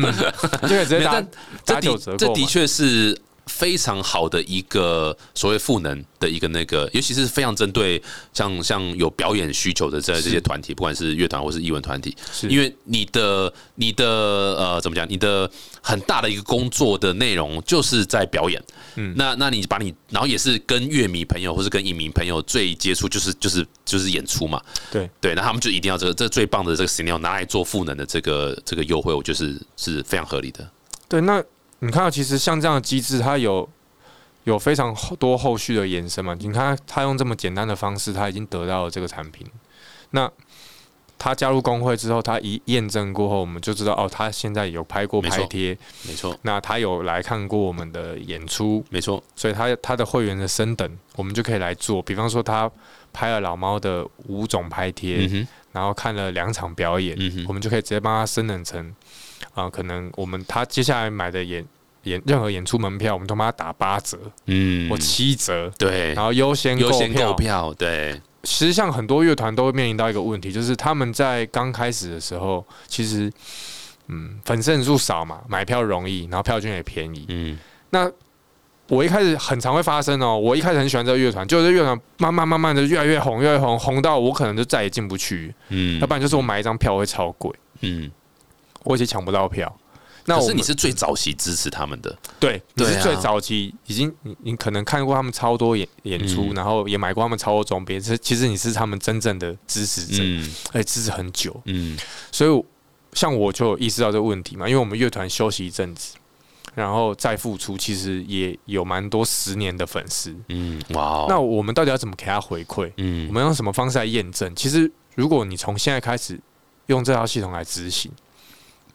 [0.62, 1.20] 就可以直接打
[1.66, 2.46] 打九折的这的。
[2.46, 8.00] 确是非常好的一个所谓赋能的一个那个，尤其是非常针对
[8.32, 12.48] 像像有表演需求的这这些团体，不管是乐团或是艺文团体，是。
[12.48, 15.50] 因为你的你的呃怎么讲，你的
[15.82, 18.62] 很大的一个工作的内容就是在表演，
[18.94, 19.12] 嗯。
[19.16, 25.10] 那那你把你然后也是跟乐迷朋友或是跟影迷朋友最接触就是就是就是演出嘛，对。
[25.20, 30.68] 对，那他们就一定要这个这最棒的这个 s c e n a r 拿来做赋能的这个这个优惠，我觉得是是非常合理的。
[31.08, 31.42] 对，那
[31.80, 33.68] 你看到其实像这样的机制，它有
[34.44, 36.34] 有非常多后续的延伸嘛？
[36.38, 39.46] 你看他用这么简单的方式，他已经得到了这个产品。
[40.10, 40.30] 那
[41.20, 45.76] 他加入工会之后，他一验证过后，我们就知道哦，他现在有拍过拍贴，
[46.08, 52.00] 没错，那他有来看过我们的演出，没错，所以他他的会员的升等，我们就可以来做。
[52.00, 52.70] 比方说，他
[53.12, 58.94] 拍了老猫的五种拍贴，嗯，然后看了两场表演，嗯我们就可以直接帮他升等成
[59.52, 61.66] 啊、可能我们他接下来买的演
[62.04, 64.88] 演任何演出门票，我们都帮他打八折嗯。
[64.88, 66.14] 或七折，对。
[66.14, 67.34] 然，后优先优先购。
[67.34, 73.30] 票，对，其实像很多乐团都会面临到一个问题，就是他们在刚开始的时候，其实
[74.08, 77.26] 嗯粉丝人数少嘛，买票容易，然后票券也便宜。
[77.28, 77.58] 嗯。
[77.90, 78.10] 那
[78.88, 86.00] 我一开始很常会发生哦，我一开始很喜欢这个乐团，就是这乐团慢慢慢慢的越来越红，越来越红，红到我可能就再也进不去，嗯。
[86.00, 88.10] 要不然就是我买一张票会超贵，嗯，
[88.84, 89.76] 我而且抢不到票。
[90.26, 101.60] 那是你是最早期支持他们的，对，你是最早期已经你你可能看过他们超多演演出，嗯然后也买过他们超多周边，其实其实你是他们真正的支持者，嗯而且支持很久。
[101.64, 101.98] 嗯
[102.30, 102.64] 所以
[103.12, 106.14] 像我就有意识到这个问题嘛，因为我们乐团休息一阵子，
[106.76, 110.32] 然后再复出，其实也有蛮多十年的粉丝。
[110.48, 112.92] 嗯，哇哦，那我们到底要怎么给他回馈？
[112.98, 114.54] 嗯我嗯们用什么方式来验证？
[114.54, 116.38] 其实，如果你从现在开始
[116.86, 118.12] 用这套系统来执行，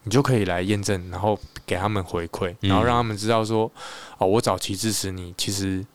[0.06, 2.70] 你就可以来验证，然后给他们回馈，嗯。
[2.70, 3.70] 然后让他们知道说，
[4.18, 5.86] 哦，我早期支持你，其实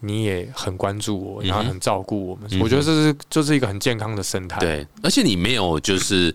[0.00, 2.46] 你也很关注我，然后很照顾我们。
[2.52, 4.60] 嗯我觉得这是就是一个很健康的生态。
[4.60, 6.32] 对，而且你没有就是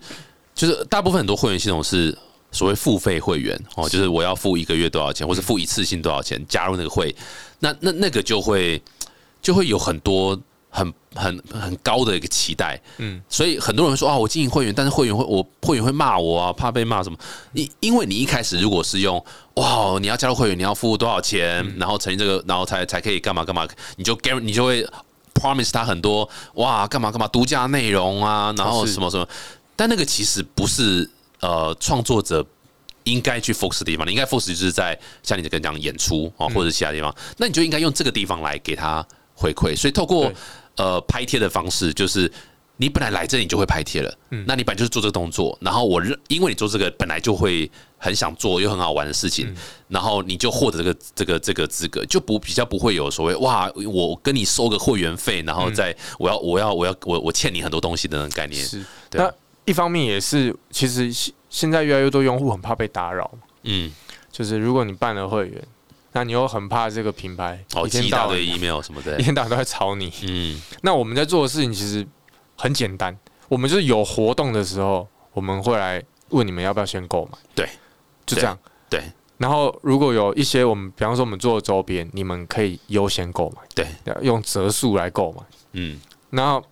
[0.54, 2.16] 就是大部分很多会员系统是
[2.50, 7.14] 所谓付费会员哦，就是我要付一个月多少钱，或者付一次性多少钱加入那个会，
[7.60, 8.82] 那那那个就会
[9.40, 10.36] 就会有很多
[10.70, 17.18] 很很很高的一个期待，嗯，所以很多人说啊，我经营会员，但是会员会我会员会骂我啊，怕被骂什么？
[17.52, 19.22] 你因为你一开始如果是用
[19.54, 24.86] 哇，你要加入会员，你要付多少钱，然后成立这个，然后才才可以干嘛干嘛，你就 guarantee 你就会
[25.34, 29.28] promise 他很多哇，干嘛干嘛独家内容啊，然后什么什么，
[29.76, 32.46] 但那个其实不是呃创作者。
[33.04, 39.04] 应该去 focus 的地方，你应该 focus 就是在像你这个讲演出啊，或者其他地方，那你就应该用这个地方来给他
[39.34, 39.74] 回馈。
[39.74, 40.36] 所以透过对
[40.76, 42.30] 呃拍贴的方式，就是
[42.76, 44.44] 你本来来这里就会拍贴了，嗯。
[44.46, 49.56] 那你本来就是做这个动作，然后我认因为你做这个本来就会很想做又很好玩的事情，嗯。
[49.88, 58.84] 然后你就获得这个这个这个资格，就不比较不会有所谓哇，我跟你收个会员费，然后再我要我要我要我我欠你很多东西的那种概念，是。
[59.12, 59.30] 那
[59.66, 63.30] 一方面也是，其实现现在越来越多用户很怕被打扰，
[63.64, 63.92] 嗯，
[64.32, 65.62] 就是如果你办了会员，
[66.12, 69.18] 那你又很怕这个品牌哦，一天到晚 email 什么的。
[69.20, 70.12] 一，天到晚都在吵你。
[70.22, 72.06] 嗯，那我们在做的事情其实
[72.56, 73.16] 很简单，
[73.48, 77.68] 我们就是有活动的时候，我们会来问你们要不要先购买，对，
[78.26, 78.58] 就这样。
[78.88, 79.02] 对。
[79.38, 83.86] 然后如果有一些我们，比方说我们做的周边，你们可以优先购买，对，
[84.20, 85.42] 用折数来购买。
[85.72, 86.62] 嗯，然后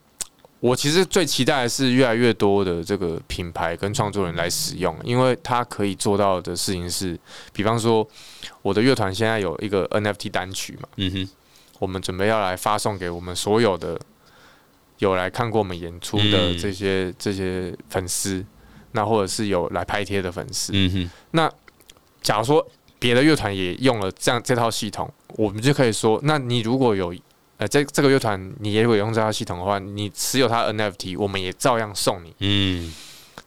[0.61, 7.19] 我其实最期待的是越来越多的这个品牌跟创作人来使用，因为它可以做到的事情是，
[7.53, 8.07] 比方说
[8.63, 11.29] 我的乐团现在有一个 NFT 单曲嘛，嗯哼，
[11.79, 14.01] 我们准备要来发送给我们所有的
[14.99, 16.59] 有来看过我们演出的嗯。
[16.59, 18.45] 这些、这些粉丝，
[18.93, 20.73] 那或者是有来拍贴的粉丝。
[20.75, 21.49] 嗯哼，那
[22.21, 22.67] 假如说
[22.99, 27.15] 别的乐团也用了这样这套系统，我们就可以说，那你如果有
[27.59, 32.93] 呃这这个乐团你如果用这套系统的话，你持有它 NFT，我们也照样送你嗯，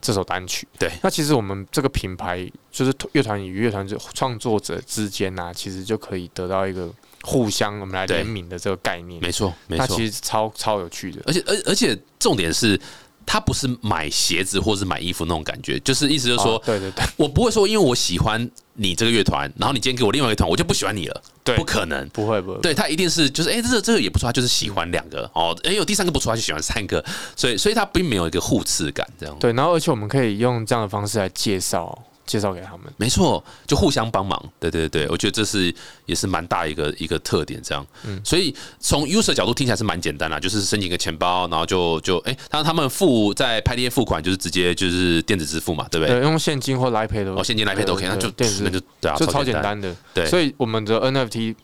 [0.00, 0.68] 这首单曲。
[0.78, 6.88] 对那其实我们这个品牌就是乐团与乐团之创作者之间呐、其实就可以得到一个
[7.22, 9.20] 互相我们来联名的这个概念。
[9.20, 11.20] 没错，没错它其，实超超有趣的。
[11.26, 12.80] 而且而而且重点是。
[13.26, 17.04] 他不是买鞋子或是买衣服那种感觉，就是意思就是说，哦对对对。
[17.16, 21.56] 我不会说因为我喜欢你这个乐团，然后你今天给我另外一个团，我就不喜欢你了，对。
[21.56, 22.08] 不可能。
[22.08, 25.30] 不会不会，对他一定是就是哎、这个这个也不错，他就是喜欢两个。
[25.34, 27.04] 哦，哎、有第三个不错，他就喜欢三个，
[27.36, 29.36] 所以所以他并没有一个互斥感，这样。
[29.38, 31.96] 对，然后而且我们可以用这样的方式来介绍
[32.32, 32.90] 介绍给他们。
[32.96, 35.74] 没错，就互相帮忙，对对对，我觉得这是
[36.06, 46.16] 也是蛮大一个一个特点，这样，嗯所以从 user 角度听起来是蛮简单啦，就是申请个钱包，然后就就哎，他、他们付在拍贴付款就是直接就是电子支付嘛，对不对？
[46.16, 49.94] 对，用现金或来 Pay 都哦，现金来配都可以，那就电子那就对啊，就超简，单的。
[50.14, 51.54] 对，所以我们的 NFT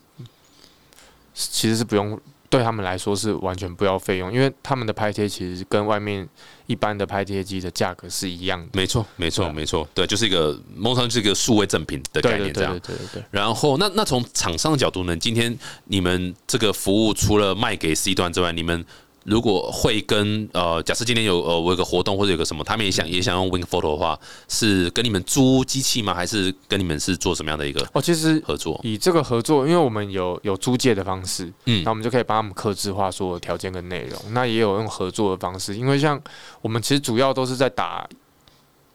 [1.33, 6.27] 其实是不用对他们来说是完全不要费用，因为他们的拍贴其实跟外面
[6.67, 8.69] 一般的拍贴机的价格是一样的。
[8.73, 12.97] 没错，没错，没错，对，就是一个某种程度是一个数位正品的概念，这对对对样对。
[12.97, 13.25] 对对对。
[13.31, 15.17] 然后，那那从厂商的角度呢？
[15.17, 18.85] 今天你们这个服务除了卖给 C 端之外，你们
[19.25, 26.15] 如果会跟呃，假设今天有呃我有个活动或者有个什么，他们也想也想用 Wing Photo 的话，是跟你们租机器吗？
[26.15, 28.81] 还是跟你们是做什么样的一个哦，其实合作？
[28.83, 34.33] 以这个合作，因为我们有有租借的方式，嗯那我们就可以帮他们克制化所有条件跟内容。
[34.33, 36.21] 那也有用合作的方式，因为像
[36.63, 38.09] 我们其实主要都是在打，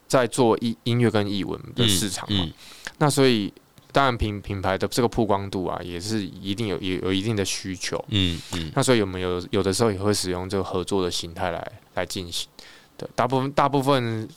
[0.08, 2.44] 在做音音乐跟译文的市场嘛。
[2.44, 2.52] 嗯
[3.00, 3.52] 那所以
[3.94, 8.04] 当然品品牌的这个曝光度啊，也是一定有有有一定的需求。
[8.10, 12.50] 嗯嗯，那所以我们有有的时候也会使用这个合作的形态来来进行。
[12.98, 14.28] 对，大部分大部分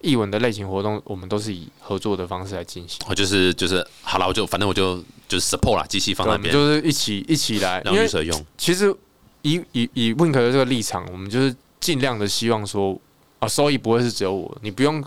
[0.00, 3.00] 译文的类型活动，我们都是以合作的方式来进行。
[3.08, 8.46] 我就是就是好了，我就反正我就就是 support 啦，机器放对，那边，就是一起一起来，让因为 user 用。
[8.58, 8.94] 其实
[9.42, 13.00] 以以以 Wink 的这个立场，我们就是尽量的希望说，
[13.38, 14.98] 啊，收益不会是只有我，你不用，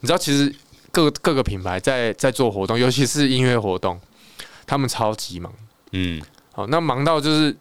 [0.00, 0.54] 你知道，其实
[0.90, 4.00] 各各个品牌在在做活动，尤其是音乐活动，
[4.66, 5.52] 他们超级忙，
[5.92, 6.22] 嗯
[6.52, 7.56] 好，那忙到就是，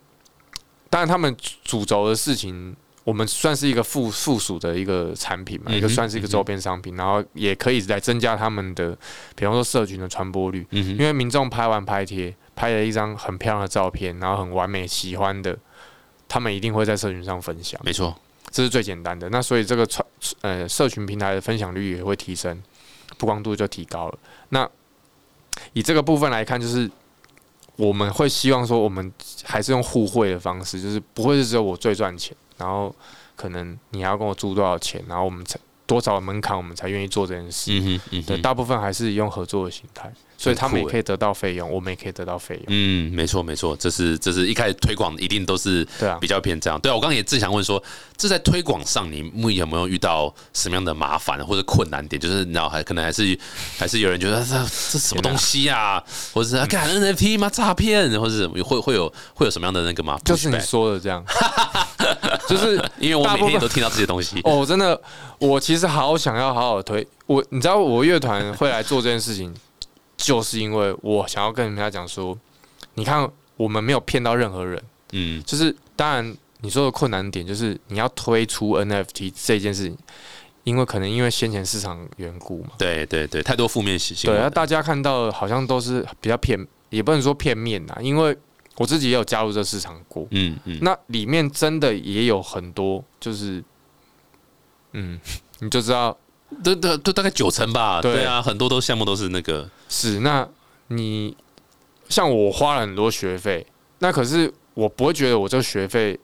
[0.89, 2.75] 当然他们主轴的事情。
[3.03, 8.89] 我们算是一个附附属的一个产品嘛，嗯一个算是一个周边商品，然后也可以来增加他们的，
[9.33, 10.67] 比方说社群的传播率。
[10.71, 15.57] 因为民众拍完拍贴，拍了一张很漂亮的照片，然后很完美，喜欢的，
[16.27, 18.13] 他们一定会在社群上分享，没错，
[18.51, 19.29] 这是最简单的。
[19.29, 20.05] 那所以这个传
[20.41, 22.61] 呃社群平台的分享率也会提升，
[23.17, 24.19] 曝光度就提高了。
[24.49, 24.69] 那
[25.73, 26.89] 以这个部分来看，就是
[27.75, 29.11] 我们会希望说，我们
[29.43, 32.93] 还是用互惠的方式，就是不会是只有我最赚钱，然后
[33.35, 37.71] 可能你还要跟我租多少钱，然后我们才多少门槛我们才愿意做这件事。
[37.71, 42.65] 嗯哼嗯对，大部分还是用合作的形态，所以他们也可以得到费用，我们也可以得到费用。
[42.67, 46.79] 嗯，没错没错，这是这是一开始推广一定都是对啊比较偏这样。
[46.79, 47.81] 对啊，我刚刚也正想问说，
[48.15, 52.19] 这在推广上你目前有没有遇到什么样的麻烦或者困难点？
[52.19, 53.37] 就是你知道还可能还是
[53.79, 54.53] 还是有人觉得这
[54.91, 60.19] 这什么东西啊，或者是啊干 NFT 吗诈骗，或者是会会有会有什么样的那个吗？
[60.23, 60.57] 就是你？
[60.67, 61.23] 说的这样，
[62.49, 64.39] 就是因为我每天都听到这些东西。
[64.43, 64.99] 哦，真的，
[65.39, 69.53] 我其实好想要好好推我，你知道我乐团会来做这件事情，
[70.17, 72.37] 就是因为我想要跟人家讲说，
[72.95, 79.97] 你看我们没有骗到任何人，嗯就是当然你说的困难点就是你要推出 NFT 这件事情，
[80.63, 84.49] 因为可能因为先前市场缘故嘛，对对对，太多负面信息对，那。
[84.49, 88.35] 大家看到好像都是比较片，也不能说片面呐，因为
[88.75, 93.63] 我自己也有加入这市场过，嗯嗯，那里面真的也有很多，就是，
[94.93, 95.19] 嗯，
[95.59, 96.17] 你就知道
[96.63, 98.01] 都都都大概九成吧。
[98.01, 99.69] 对对啊，很多都项目都是那个。
[99.89, 100.19] 是。
[100.19, 100.47] 那
[100.87, 101.35] 你
[102.09, 103.65] 像我花了很多学费，
[103.99, 106.19] 那可是我不会觉得我这个学费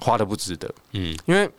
[0.00, 1.50] 花的不值得，嗯因为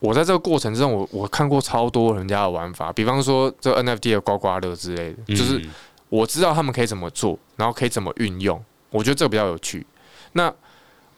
[0.00, 5.70] 我在这个过程之中，我我看过超多人家的玩法，比方说这 NFT 的刮刮乐之类的，就是嗯
[6.08, 9.84] 我知道他们可以怎么做，然后可以怎么运用，我觉得这个比较有趣。
[10.32, 10.52] 那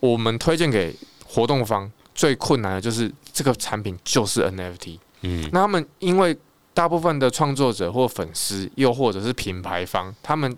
[0.00, 0.96] 我们推荐给
[1.26, 4.98] 活动方最困难的就是这个产品就是 NFT。
[5.20, 6.36] 嗯那他们因为
[6.72, 10.56] 大部分的创作者或粉丝，又或者是品牌方，他们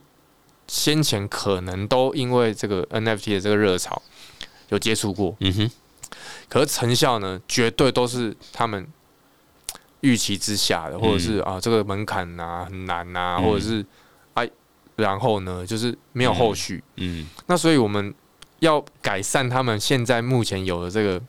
[0.68, 4.00] 先前可能都因为这个 NFT 的这个热潮
[4.68, 5.70] 有接触过，嗯哼，
[6.48, 8.86] 可是成效呢，绝对都是他们
[10.00, 13.44] 预期之下的，或者是啊这个门槛呐、很难呐、嗯。
[13.44, 13.84] 或者是
[14.34, 14.48] 哎，
[14.96, 16.82] 然后呢就是没有后续。
[16.96, 17.26] 嗯。
[17.46, 18.14] 那所以我们
[18.60, 21.20] 要改善他们现在目前有的这个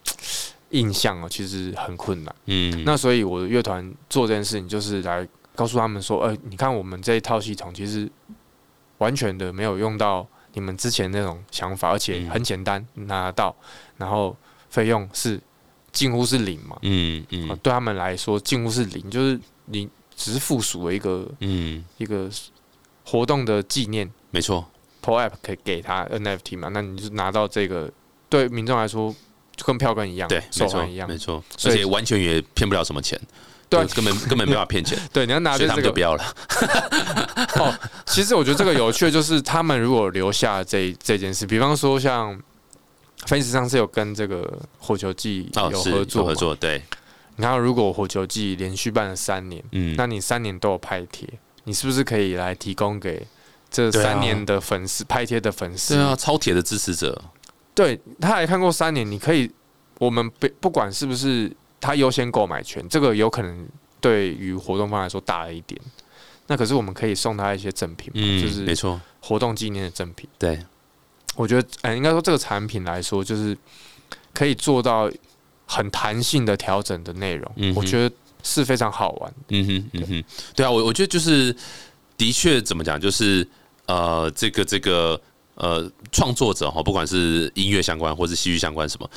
[0.74, 2.36] 印象哦，其实很困难。
[2.46, 8.10] 嗯，那所以我的乐团做这件事情，就是来告诉他们说，呃，你看我们这一套系统其实
[8.98, 13.56] 完全的没有用到你们之前那种想法，而且嗯很简单拿得到，
[13.98, 14.36] 然后
[14.70, 15.40] 费用是
[15.92, 16.78] 近乎是零嘛。
[16.82, 22.30] 嗯啊嗯对他们来说近乎是零，就是你只是附属了一个嗯，一个
[23.06, 24.12] 活动的纪念。
[24.32, 24.66] 没错
[25.04, 27.92] ，，Pro App 可以给他 NFT 嘛，那你就拿到这个，
[28.30, 29.14] 对民众来说
[29.56, 33.20] 就跟票根一样，对，没错手环一样没，错，所以而且完全也骗不了什么钱，
[33.70, 36.24] 对根本根本没办法骗钱， 对，你要拿这个们就不要了。
[37.58, 37.74] 哦，
[38.06, 42.40] 其实我觉得这个有趣的就是，他们如果留下这这件事，比方说像
[43.26, 46.36] Face 上是有跟这个火球季有合作，有合。
[46.36, 46.84] 作，对，
[47.38, 51.28] 你看，如果火球季连续办了三年，嗯，那你三年都有拍贴，
[51.64, 53.26] 你是不是可以来提供给
[53.72, 55.96] 这三年的粉丝、拍贴的粉丝？
[55.96, 57.22] 对啊，超铁的支持者，
[57.76, 59.50] 对他还看过三年，你可以，
[60.00, 63.68] 我们不不管是不是他优先购买权，这个有可能
[64.00, 65.80] 对于活动方来说大了一点。
[66.48, 70.30] 那可是我们可以送他一些赠品嘛，嗯，就是没错，活动纪念的赠品。
[70.38, 70.60] 对，
[71.36, 73.58] 我觉得，哎，应该说这个产品来说，就是
[74.34, 75.10] 可以做到
[75.66, 79.34] 很弹性的调整的内容，嗯我觉得是非常好玩。
[79.48, 81.56] 嗯哼，嗯哼，对啊，我我觉得就是
[82.18, 83.48] 的确怎么讲，就是
[83.86, 85.20] 呃，这个这个
[85.56, 89.10] 呃，创作者哈，不管是音乐相关或是戏剧相关什么，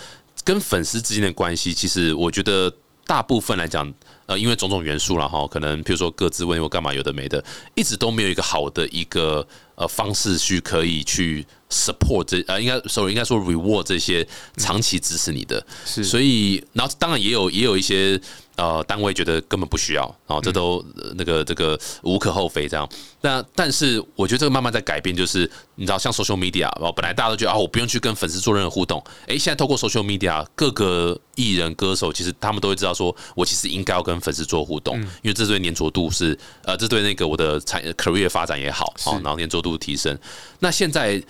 [0.45, 2.73] 跟粉丝之间的关系，其实我觉得
[3.07, 3.93] 大部分来讲，
[4.27, 7.43] 呃，因为种种元素了哈，可能譬如说各自问我干嘛有的没的，
[7.75, 9.47] 一直都没有一个好的一个
[9.77, 18.21] 呃方式去可以去 support 这呃，应该 sorry 应该说 reward 这些长期支持你的，是，所以，然后当然也有也有一些
[18.57, 22.89] 呃单位觉得根本不需要，然后这都、呃那个这个无可厚非这样。
[23.21, 40.17] 那但是我觉得这个慢慢在改变，就是你知道像 social media，然后本来大家都觉得啊，我不用去跟粉丝做任何互动，诶，现在透过 social media，各个艺人歌手其实他们都会知道说，我其实应该要跟粉丝做互动，因为这对粘着度是呃，这对那个我的产 career 发展也好，好，然后粘着度提升。
[40.61, 41.23] 那现在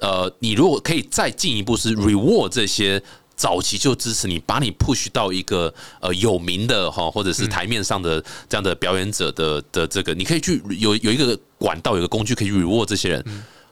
[0.00, 3.02] 呃，你如果可以再进一步是 reward 这些
[3.38, 13.24] 早期就支持你，把你 push 到一个呃有名的哈，或者是台面上的这样的表演者的的这个，你可以去有有一个管道，有个工具可以 reward 这些人，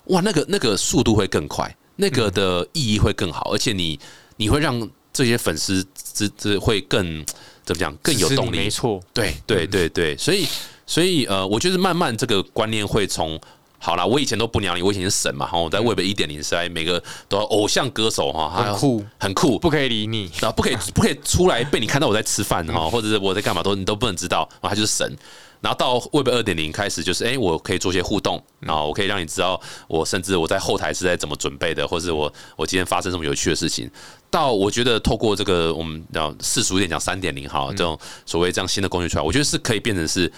[0.04, 3.98] 哇，那个那个速度会更快，那个的意义会更好，而且你
[4.36, 7.24] 你会让这些粉丝这这会更
[7.64, 8.58] 怎么讲更有动力。
[8.58, 10.46] 没，错，对对对对，所以
[10.86, 13.40] 所以呃，我觉得慢慢这个观念会从
[13.78, 20.30] 好啦，我以前都不鸟你，我以前是神嘛，哈，我在 Web 一点零时代，每个都要偶像歌手哈，很酷，很酷，不可以理你。
[20.40, 25.16] 啊，不可以 不可以出来被你看到我在吃饭哈，或者是我在干嘛都你都不能知道，然后他就是神。
[25.62, 33.90] 然后到 Web 二点零开始，就是哎、我可以做些互动，然后我可以让你知道我甚至我在后台是在怎么准备的，或是我我今天发生什么有趣的事情。
[34.30, 40.30] 到我觉得透过这个我们讲世俗一点讲三点零哈，这种所谓这样新的工具出来，我觉得是可以变成是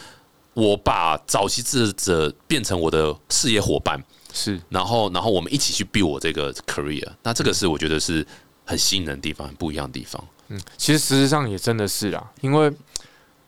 [0.58, 4.02] 我把早期智者变成我的事业伙伴，
[4.32, 4.60] 是。
[4.68, 8.26] 然后然后我们一起去 build 我这个 career，那这个是我觉得是
[8.64, 10.22] 很吸引人的地方，很不一样的地方。
[10.48, 12.72] 嗯其实事实上也真的是啦，因为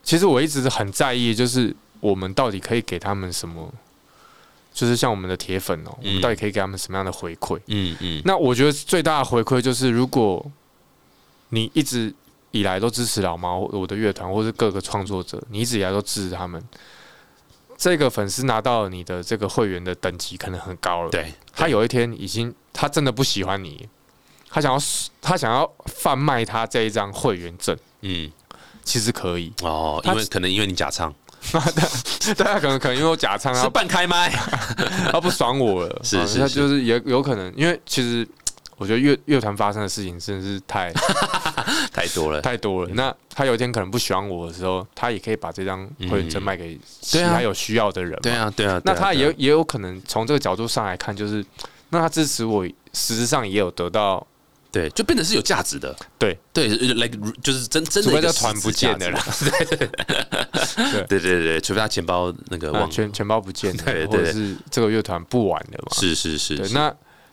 [0.05, 3.69] 其实我一直很在意，就是我们到底可以给他们什么，
[4.73, 7.59] 就是像我们的铁粉哦、我们到底可以给他们什么样的回馈？
[7.67, 10.49] 嗯嗯，那我觉得最大的回馈就是，如果
[11.49, 12.15] 你一直
[12.53, 16.63] 以来都支持老猫我的乐团，或是各个创作者，你一直以来都支持他们，
[17.81, 23.89] 这个粉丝拿到你的这个会员的等级可能很高了，对，他有一天已经他真的不喜欢你，
[24.51, 24.79] 他想要
[25.23, 28.31] 他想要贩卖他这一张会员证，嗯。
[28.83, 31.15] 其实可以，哦，因为可能因为你假唱。
[32.37, 34.31] 大家可能可能因为我假唱是他半开麦，
[35.13, 36.83] 他不爽我了，啊是是是他就是。
[36.83, 38.27] 也有可能，因为其实
[38.81, 40.91] 我觉得乐乐团发生的事情真的是太
[41.93, 42.41] 太多了。
[42.43, 42.91] 太多了。
[42.95, 48.21] 那他有一天可能不喜欢我的时候，他也可以把这张会员证卖给其他有需要的人嘛。
[48.23, 51.45] 对啊，对啊，那他也也有可能从这个角度上来看，就是
[51.91, 54.27] 那他支持我，实质上也有得到，
[54.73, 55.95] 对，就变得是有价值的。
[56.19, 59.23] 对对，like 就是真真的一个非这团不见了啦，
[61.07, 65.93] 对对对对，除非他钱包那个钱钱包不见了，或者是这个乐团不玩了嘛。
[65.93, 66.91] 是是是那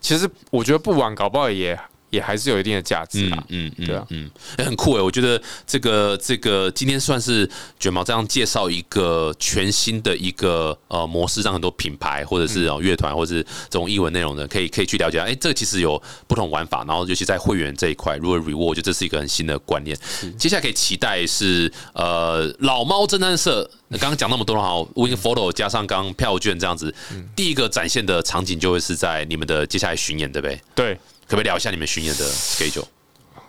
[0.08, 1.78] 其实我觉得不玩，搞不好也
[2.10, 3.44] 也还是有一定的价值啦。
[3.50, 5.02] 嗯嗯对啊嗯，欸很酷哎！
[5.02, 7.50] 我觉得这个这个今天算是
[7.80, 15.20] 卷毛这样介绍一个全新的一个呃模式，让很多品牌或者是哦乐团或者是这种译文内容的，可以可以去了解。
[15.20, 19.98] 哎，这个其实有不同玩法，然后尤其在会员这一块，如果 reward，我觉得这是一个很新的观念。
[20.38, 26.94] 接下来可以期待是呃老猫侦探社，刚刚讲那么多了哈，Win Photo 加上刚刚票券这样子，
[27.36, 30.62] 第一个展现的场景就会是在你们的接下来巡演，对不对？
[30.76, 32.26] 对可不可以聊一下你们巡演的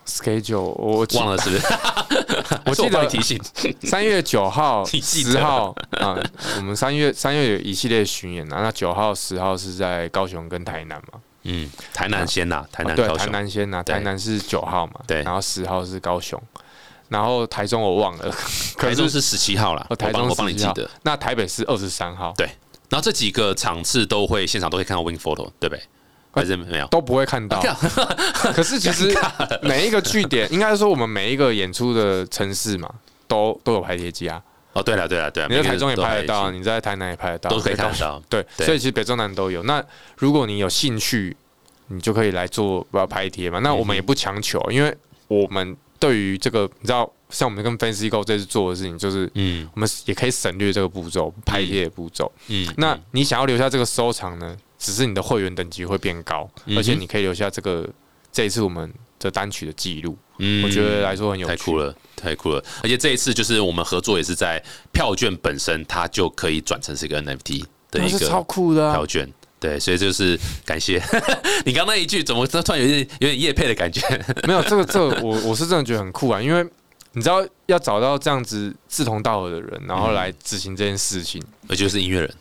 [0.06, 1.66] schedule？，schedule 我忘了是不是？
[2.66, 3.40] 我记得你提醒。
[3.82, 6.16] 三月九号、 十号啊，
[6.56, 13.26] 我们三月三月有一系列巡演啊，那九号、十号是在高雄跟台南嘛，嗯，台南先呐，台南、对，台。
[13.26, 16.40] 南先呐，台南是九号嘛，对然后十号是高雄，
[17.08, 18.34] 然后台中我忘了，
[18.76, 20.88] 可台中是十七号啦，哦台中我帮你记得。
[21.02, 22.46] 那台北是二十三号，对
[22.88, 25.82] 然后这几个场次都会现场都会看到 Win Photo，对不对？
[26.38, 26.86] 还是没有？
[26.86, 27.60] 都不会看到。
[28.54, 29.14] 可是其实
[29.62, 32.88] 每一个据点，应该说我们每一个演出的城市嘛，
[33.26, 34.42] 都都有拍贴机啊。
[34.74, 38.22] 哦，对了对了对了，你在台中也拍得到，你在台南也拍得到，都可以看到。
[38.28, 39.62] 对，对所以其实北中南都有。
[39.64, 39.82] 那
[40.18, 41.36] 如果你有兴趣，
[41.88, 43.58] 你就可以来做不要拍贴嘛。
[43.60, 44.94] 那我们也不强求，因为
[45.26, 52.30] 我们对于这个，你知道，像我们跟 Fancy Go 这次做的事情，就是嗯我们也可以省略这个步骤，拍贴的步骤。
[52.48, 57.88] 嗯，那你想要留下这个收藏呢，只是你的会员等级会变高，嗯而且你可以留下这个
[58.32, 61.50] 这一次我们的单曲的记录，嗯我觉得来说很有趣。
[61.50, 62.64] 太酷了，太酷了！
[62.82, 64.62] 而且这一次就是我们合作也是在
[64.92, 69.32] 票券本身，它就可以转成是一个 NFT 的一个超个酷的、啊票，券。
[69.60, 71.02] 对，所以就是感谢
[71.66, 74.00] 你刚刚那一句，怎么突然有点有点夜配的感觉？
[74.46, 76.64] 没有这个这个我我是真的觉得很酷啊，因为
[77.10, 82.32] 你知道要找到这样子志同道合的人，然后来执行这件事情，而且是音乐人，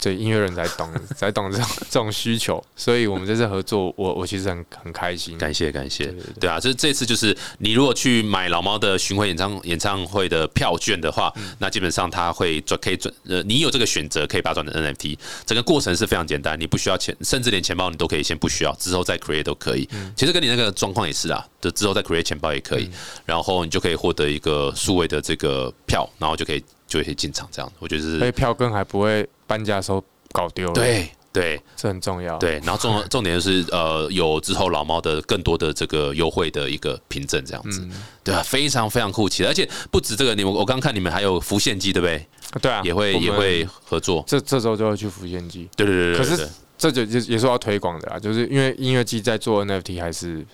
[0.00, 5.36] 对 对，音乐人才懂 才懂这种这种需求，所以我们这次合作，我我其实很很开心。
[5.38, 6.04] 感谢感谢。
[6.06, 11.56] 对对对，对啊，这这次就是你如果去买老猫的巡回演唱演唱会的票券的话，嗯。
[11.58, 15.16] 那基本上它会转可以转呃，你有这个选择可以把它转成 NFT，
[15.46, 19.88] 整个过程是非常简单，你不需要钱，甚至连钱包你都可以先不需要，之后再 create 都可以。
[19.92, 20.12] 嗯。
[20.16, 22.90] 其实跟你那个状况也是啊，就之后再 create 钱包也可以，
[23.24, 31.62] 然后你就可以获得一个数位的这个票，然后就可以就可以进场这样，我觉得是所以是票根还不会搬家的时候搞丢了，，对对。
[31.76, 42.26] 这很重要。，对，然后重 重点就是呃，有之后老猫的更多的这个优惠的一个凭证，这样子，嗯，对啊，非常非常酷奇，而且不止这个，你们我刚看你们还有浮现机，对不对？
[42.60, 46.18] 对啊，也会也会合作，这这周就会去浮现机，对对对对。
[46.18, 50.44] 可是这就也也是要推广的啦，就是因为音乐季在做 NFT 还是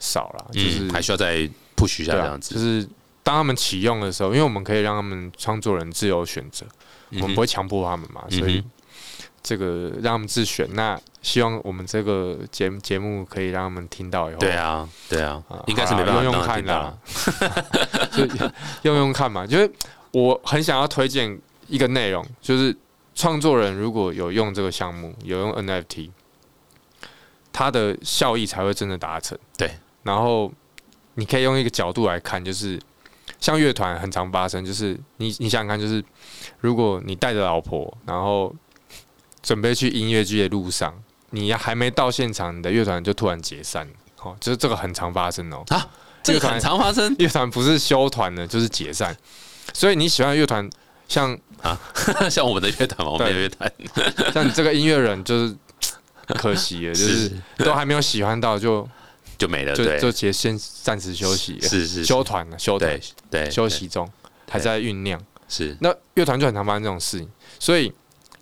[0.00, 2.86] 少了，就是嗯，还需要再 push 一下这样，子，就是
[3.26, 6.64] 当他们启用的时候，因为我们可以让他们创作人自由选择，
[7.14, 8.62] 我们不会强迫他们嘛，嗯所以
[9.42, 10.64] 这个让他们自选。
[10.74, 18.44] 那希望我们这个节节目可以让他们听到以后，对啊对啊啊，应该是没办法用用看啦听到，， 就
[18.82, 19.44] 用用看嘛。
[19.44, 19.68] 就是
[20.12, 22.76] 我很想要推荐一个内容，就是
[23.16, 26.10] 创作人如果有用这个项目，有用 NFT，
[27.52, 29.36] 它的效益才会真的达成。
[29.58, 29.74] 对，
[30.04, 30.52] 然后
[31.14, 32.80] 你可以用一个角度来看，就是
[33.40, 36.02] 像乐团很常发生，就是你你想想看，就是
[36.60, 38.54] 如果你带着老婆，然后
[39.42, 40.94] 准备去音乐剧的路上，
[41.30, 43.88] 你还没到现场，你的乐团就突然解散，
[44.22, 45.62] 哦，就是这个很常发生哦。
[45.68, 45.88] 啊，
[46.22, 47.14] 这个很常发生。
[47.18, 49.16] 乐团不是休团的，就是解散。
[49.72, 50.68] 所以你喜欢的乐团，
[51.08, 51.78] 像啊，
[52.30, 53.70] 像我们的乐团嘛，我们的乐团，
[54.32, 55.54] 像你这个音乐人就是
[56.38, 58.88] 可惜了，就是都还没有喜欢到就
[59.38, 62.98] 就没了，就就先先暂时休息，是是休团了，休团
[63.30, 64.08] 对休息中
[64.48, 65.76] 还在酝酿，是。
[65.80, 67.28] 那乐团就很常发生这种事情，
[67.58, 67.92] 所以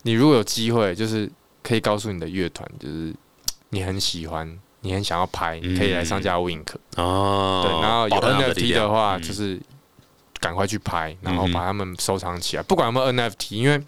[0.02, 1.30] 你如果有机会，就是
[1.62, 3.12] 可以告诉你的乐团，就是
[3.70, 6.66] 你很喜欢，你很想要拍，可以来上架 Wink
[6.96, 9.60] 哦，对，然后有 NFT 的话，就是
[10.38, 13.82] 赶快去拍，然后把他们收藏起来，不管有没有 NFT，因为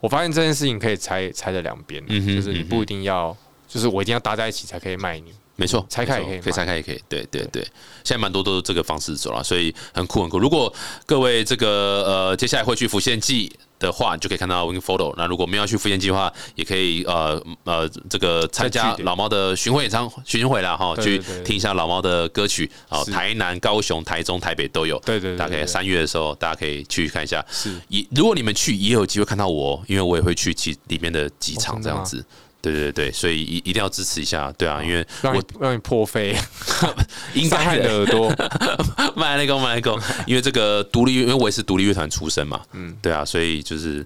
[0.00, 3.36] 我发现这件事情可以拆拆在两边，就是你不一定要，
[3.66, 5.32] 就是我一定要搭在一起才可以卖你。
[5.56, 7.00] 没错，拆开也可以，可以拆开也可以。
[7.08, 7.62] 对对对，
[8.02, 10.38] 现在蛮多都是这个方式走了，所以很酷很酷。
[10.38, 10.72] 如果
[11.06, 15.14] 各位这个呃接下来会去浮现记的话，你就可以看到 Wing Photo。
[15.16, 22.68] 那如果没有去浮现记的话，也可以呃呃这个参加老猫的巡回演唱巡回啦哈，去听一下老猫的歌曲。
[22.88, 24.98] 好，台南、高雄、台中、台北都有。
[25.00, 27.44] 对对，大概三月的时候，大家可以去看一下。
[27.48, 32.24] 是，也如果你们去，也有机会看到我，因为我也会去其里面的几场这样子。
[32.72, 36.36] 对对对，所以一一定要支持一下，对啊，因为我让你破费，
[37.34, 37.94] 应该的。
[37.94, 38.28] 耳朵，
[39.14, 39.96] 买那个买那个，
[40.26, 44.04] 因为这个独立，因为我也是独立乐团出身嘛，嗯，对啊，所以就是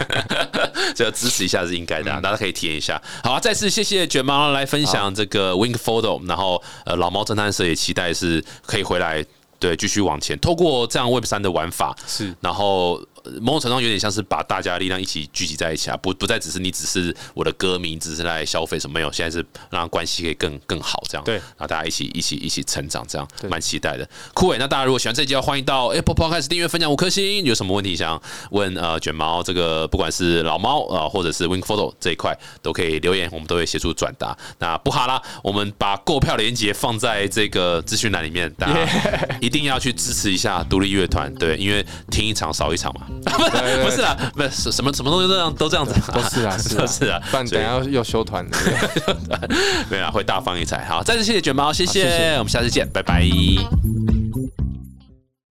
[0.94, 3.00] 这要支持一下是应该的，大家可以体验一下。
[3.22, 9.24] 好，啊再次谢谢卷毛来分享这个 Wink Photo，然后呃老猫侦探社也期待是可以回来，
[9.58, 13.00] 对，继续往前，透过这样 Web 三的玩法是，然后。
[13.40, 24.08] 某种程度有点像是把大家力量一起聚集在一起啊，不不再只是你只是我的歌迷，只是来消费什么没有，现在是让关系可以更更好这样，对，然后大家一起一起一起成长，这样蛮期待的。
[24.34, 27.44] 酷伟，那大家如果喜欢这集，要欢迎到 Apple Podcast 订阅分享五颗星。
[27.44, 34.36] 有什么问题想问呃卷毛这个不管是老猫啊，或者是 Wing Photo 这一块都可以留言，我们都会协助转达。
[34.58, 38.86] 那不哈啦，我们把购票链接放在这个资讯栏里面，大家
[39.40, 43.07] 一定要去支持一下独立乐团，对，因为听一场少一场嘛。
[43.84, 48.50] 不是啊，不是什么什么东西都这样都这样子，都是啊， 是啊，是啊，不然等下又休团了。
[49.90, 50.84] 没有啊，会大放异彩。
[50.84, 53.24] 好，再次谢谢卷毛，谢谢，我们下次见，拜拜。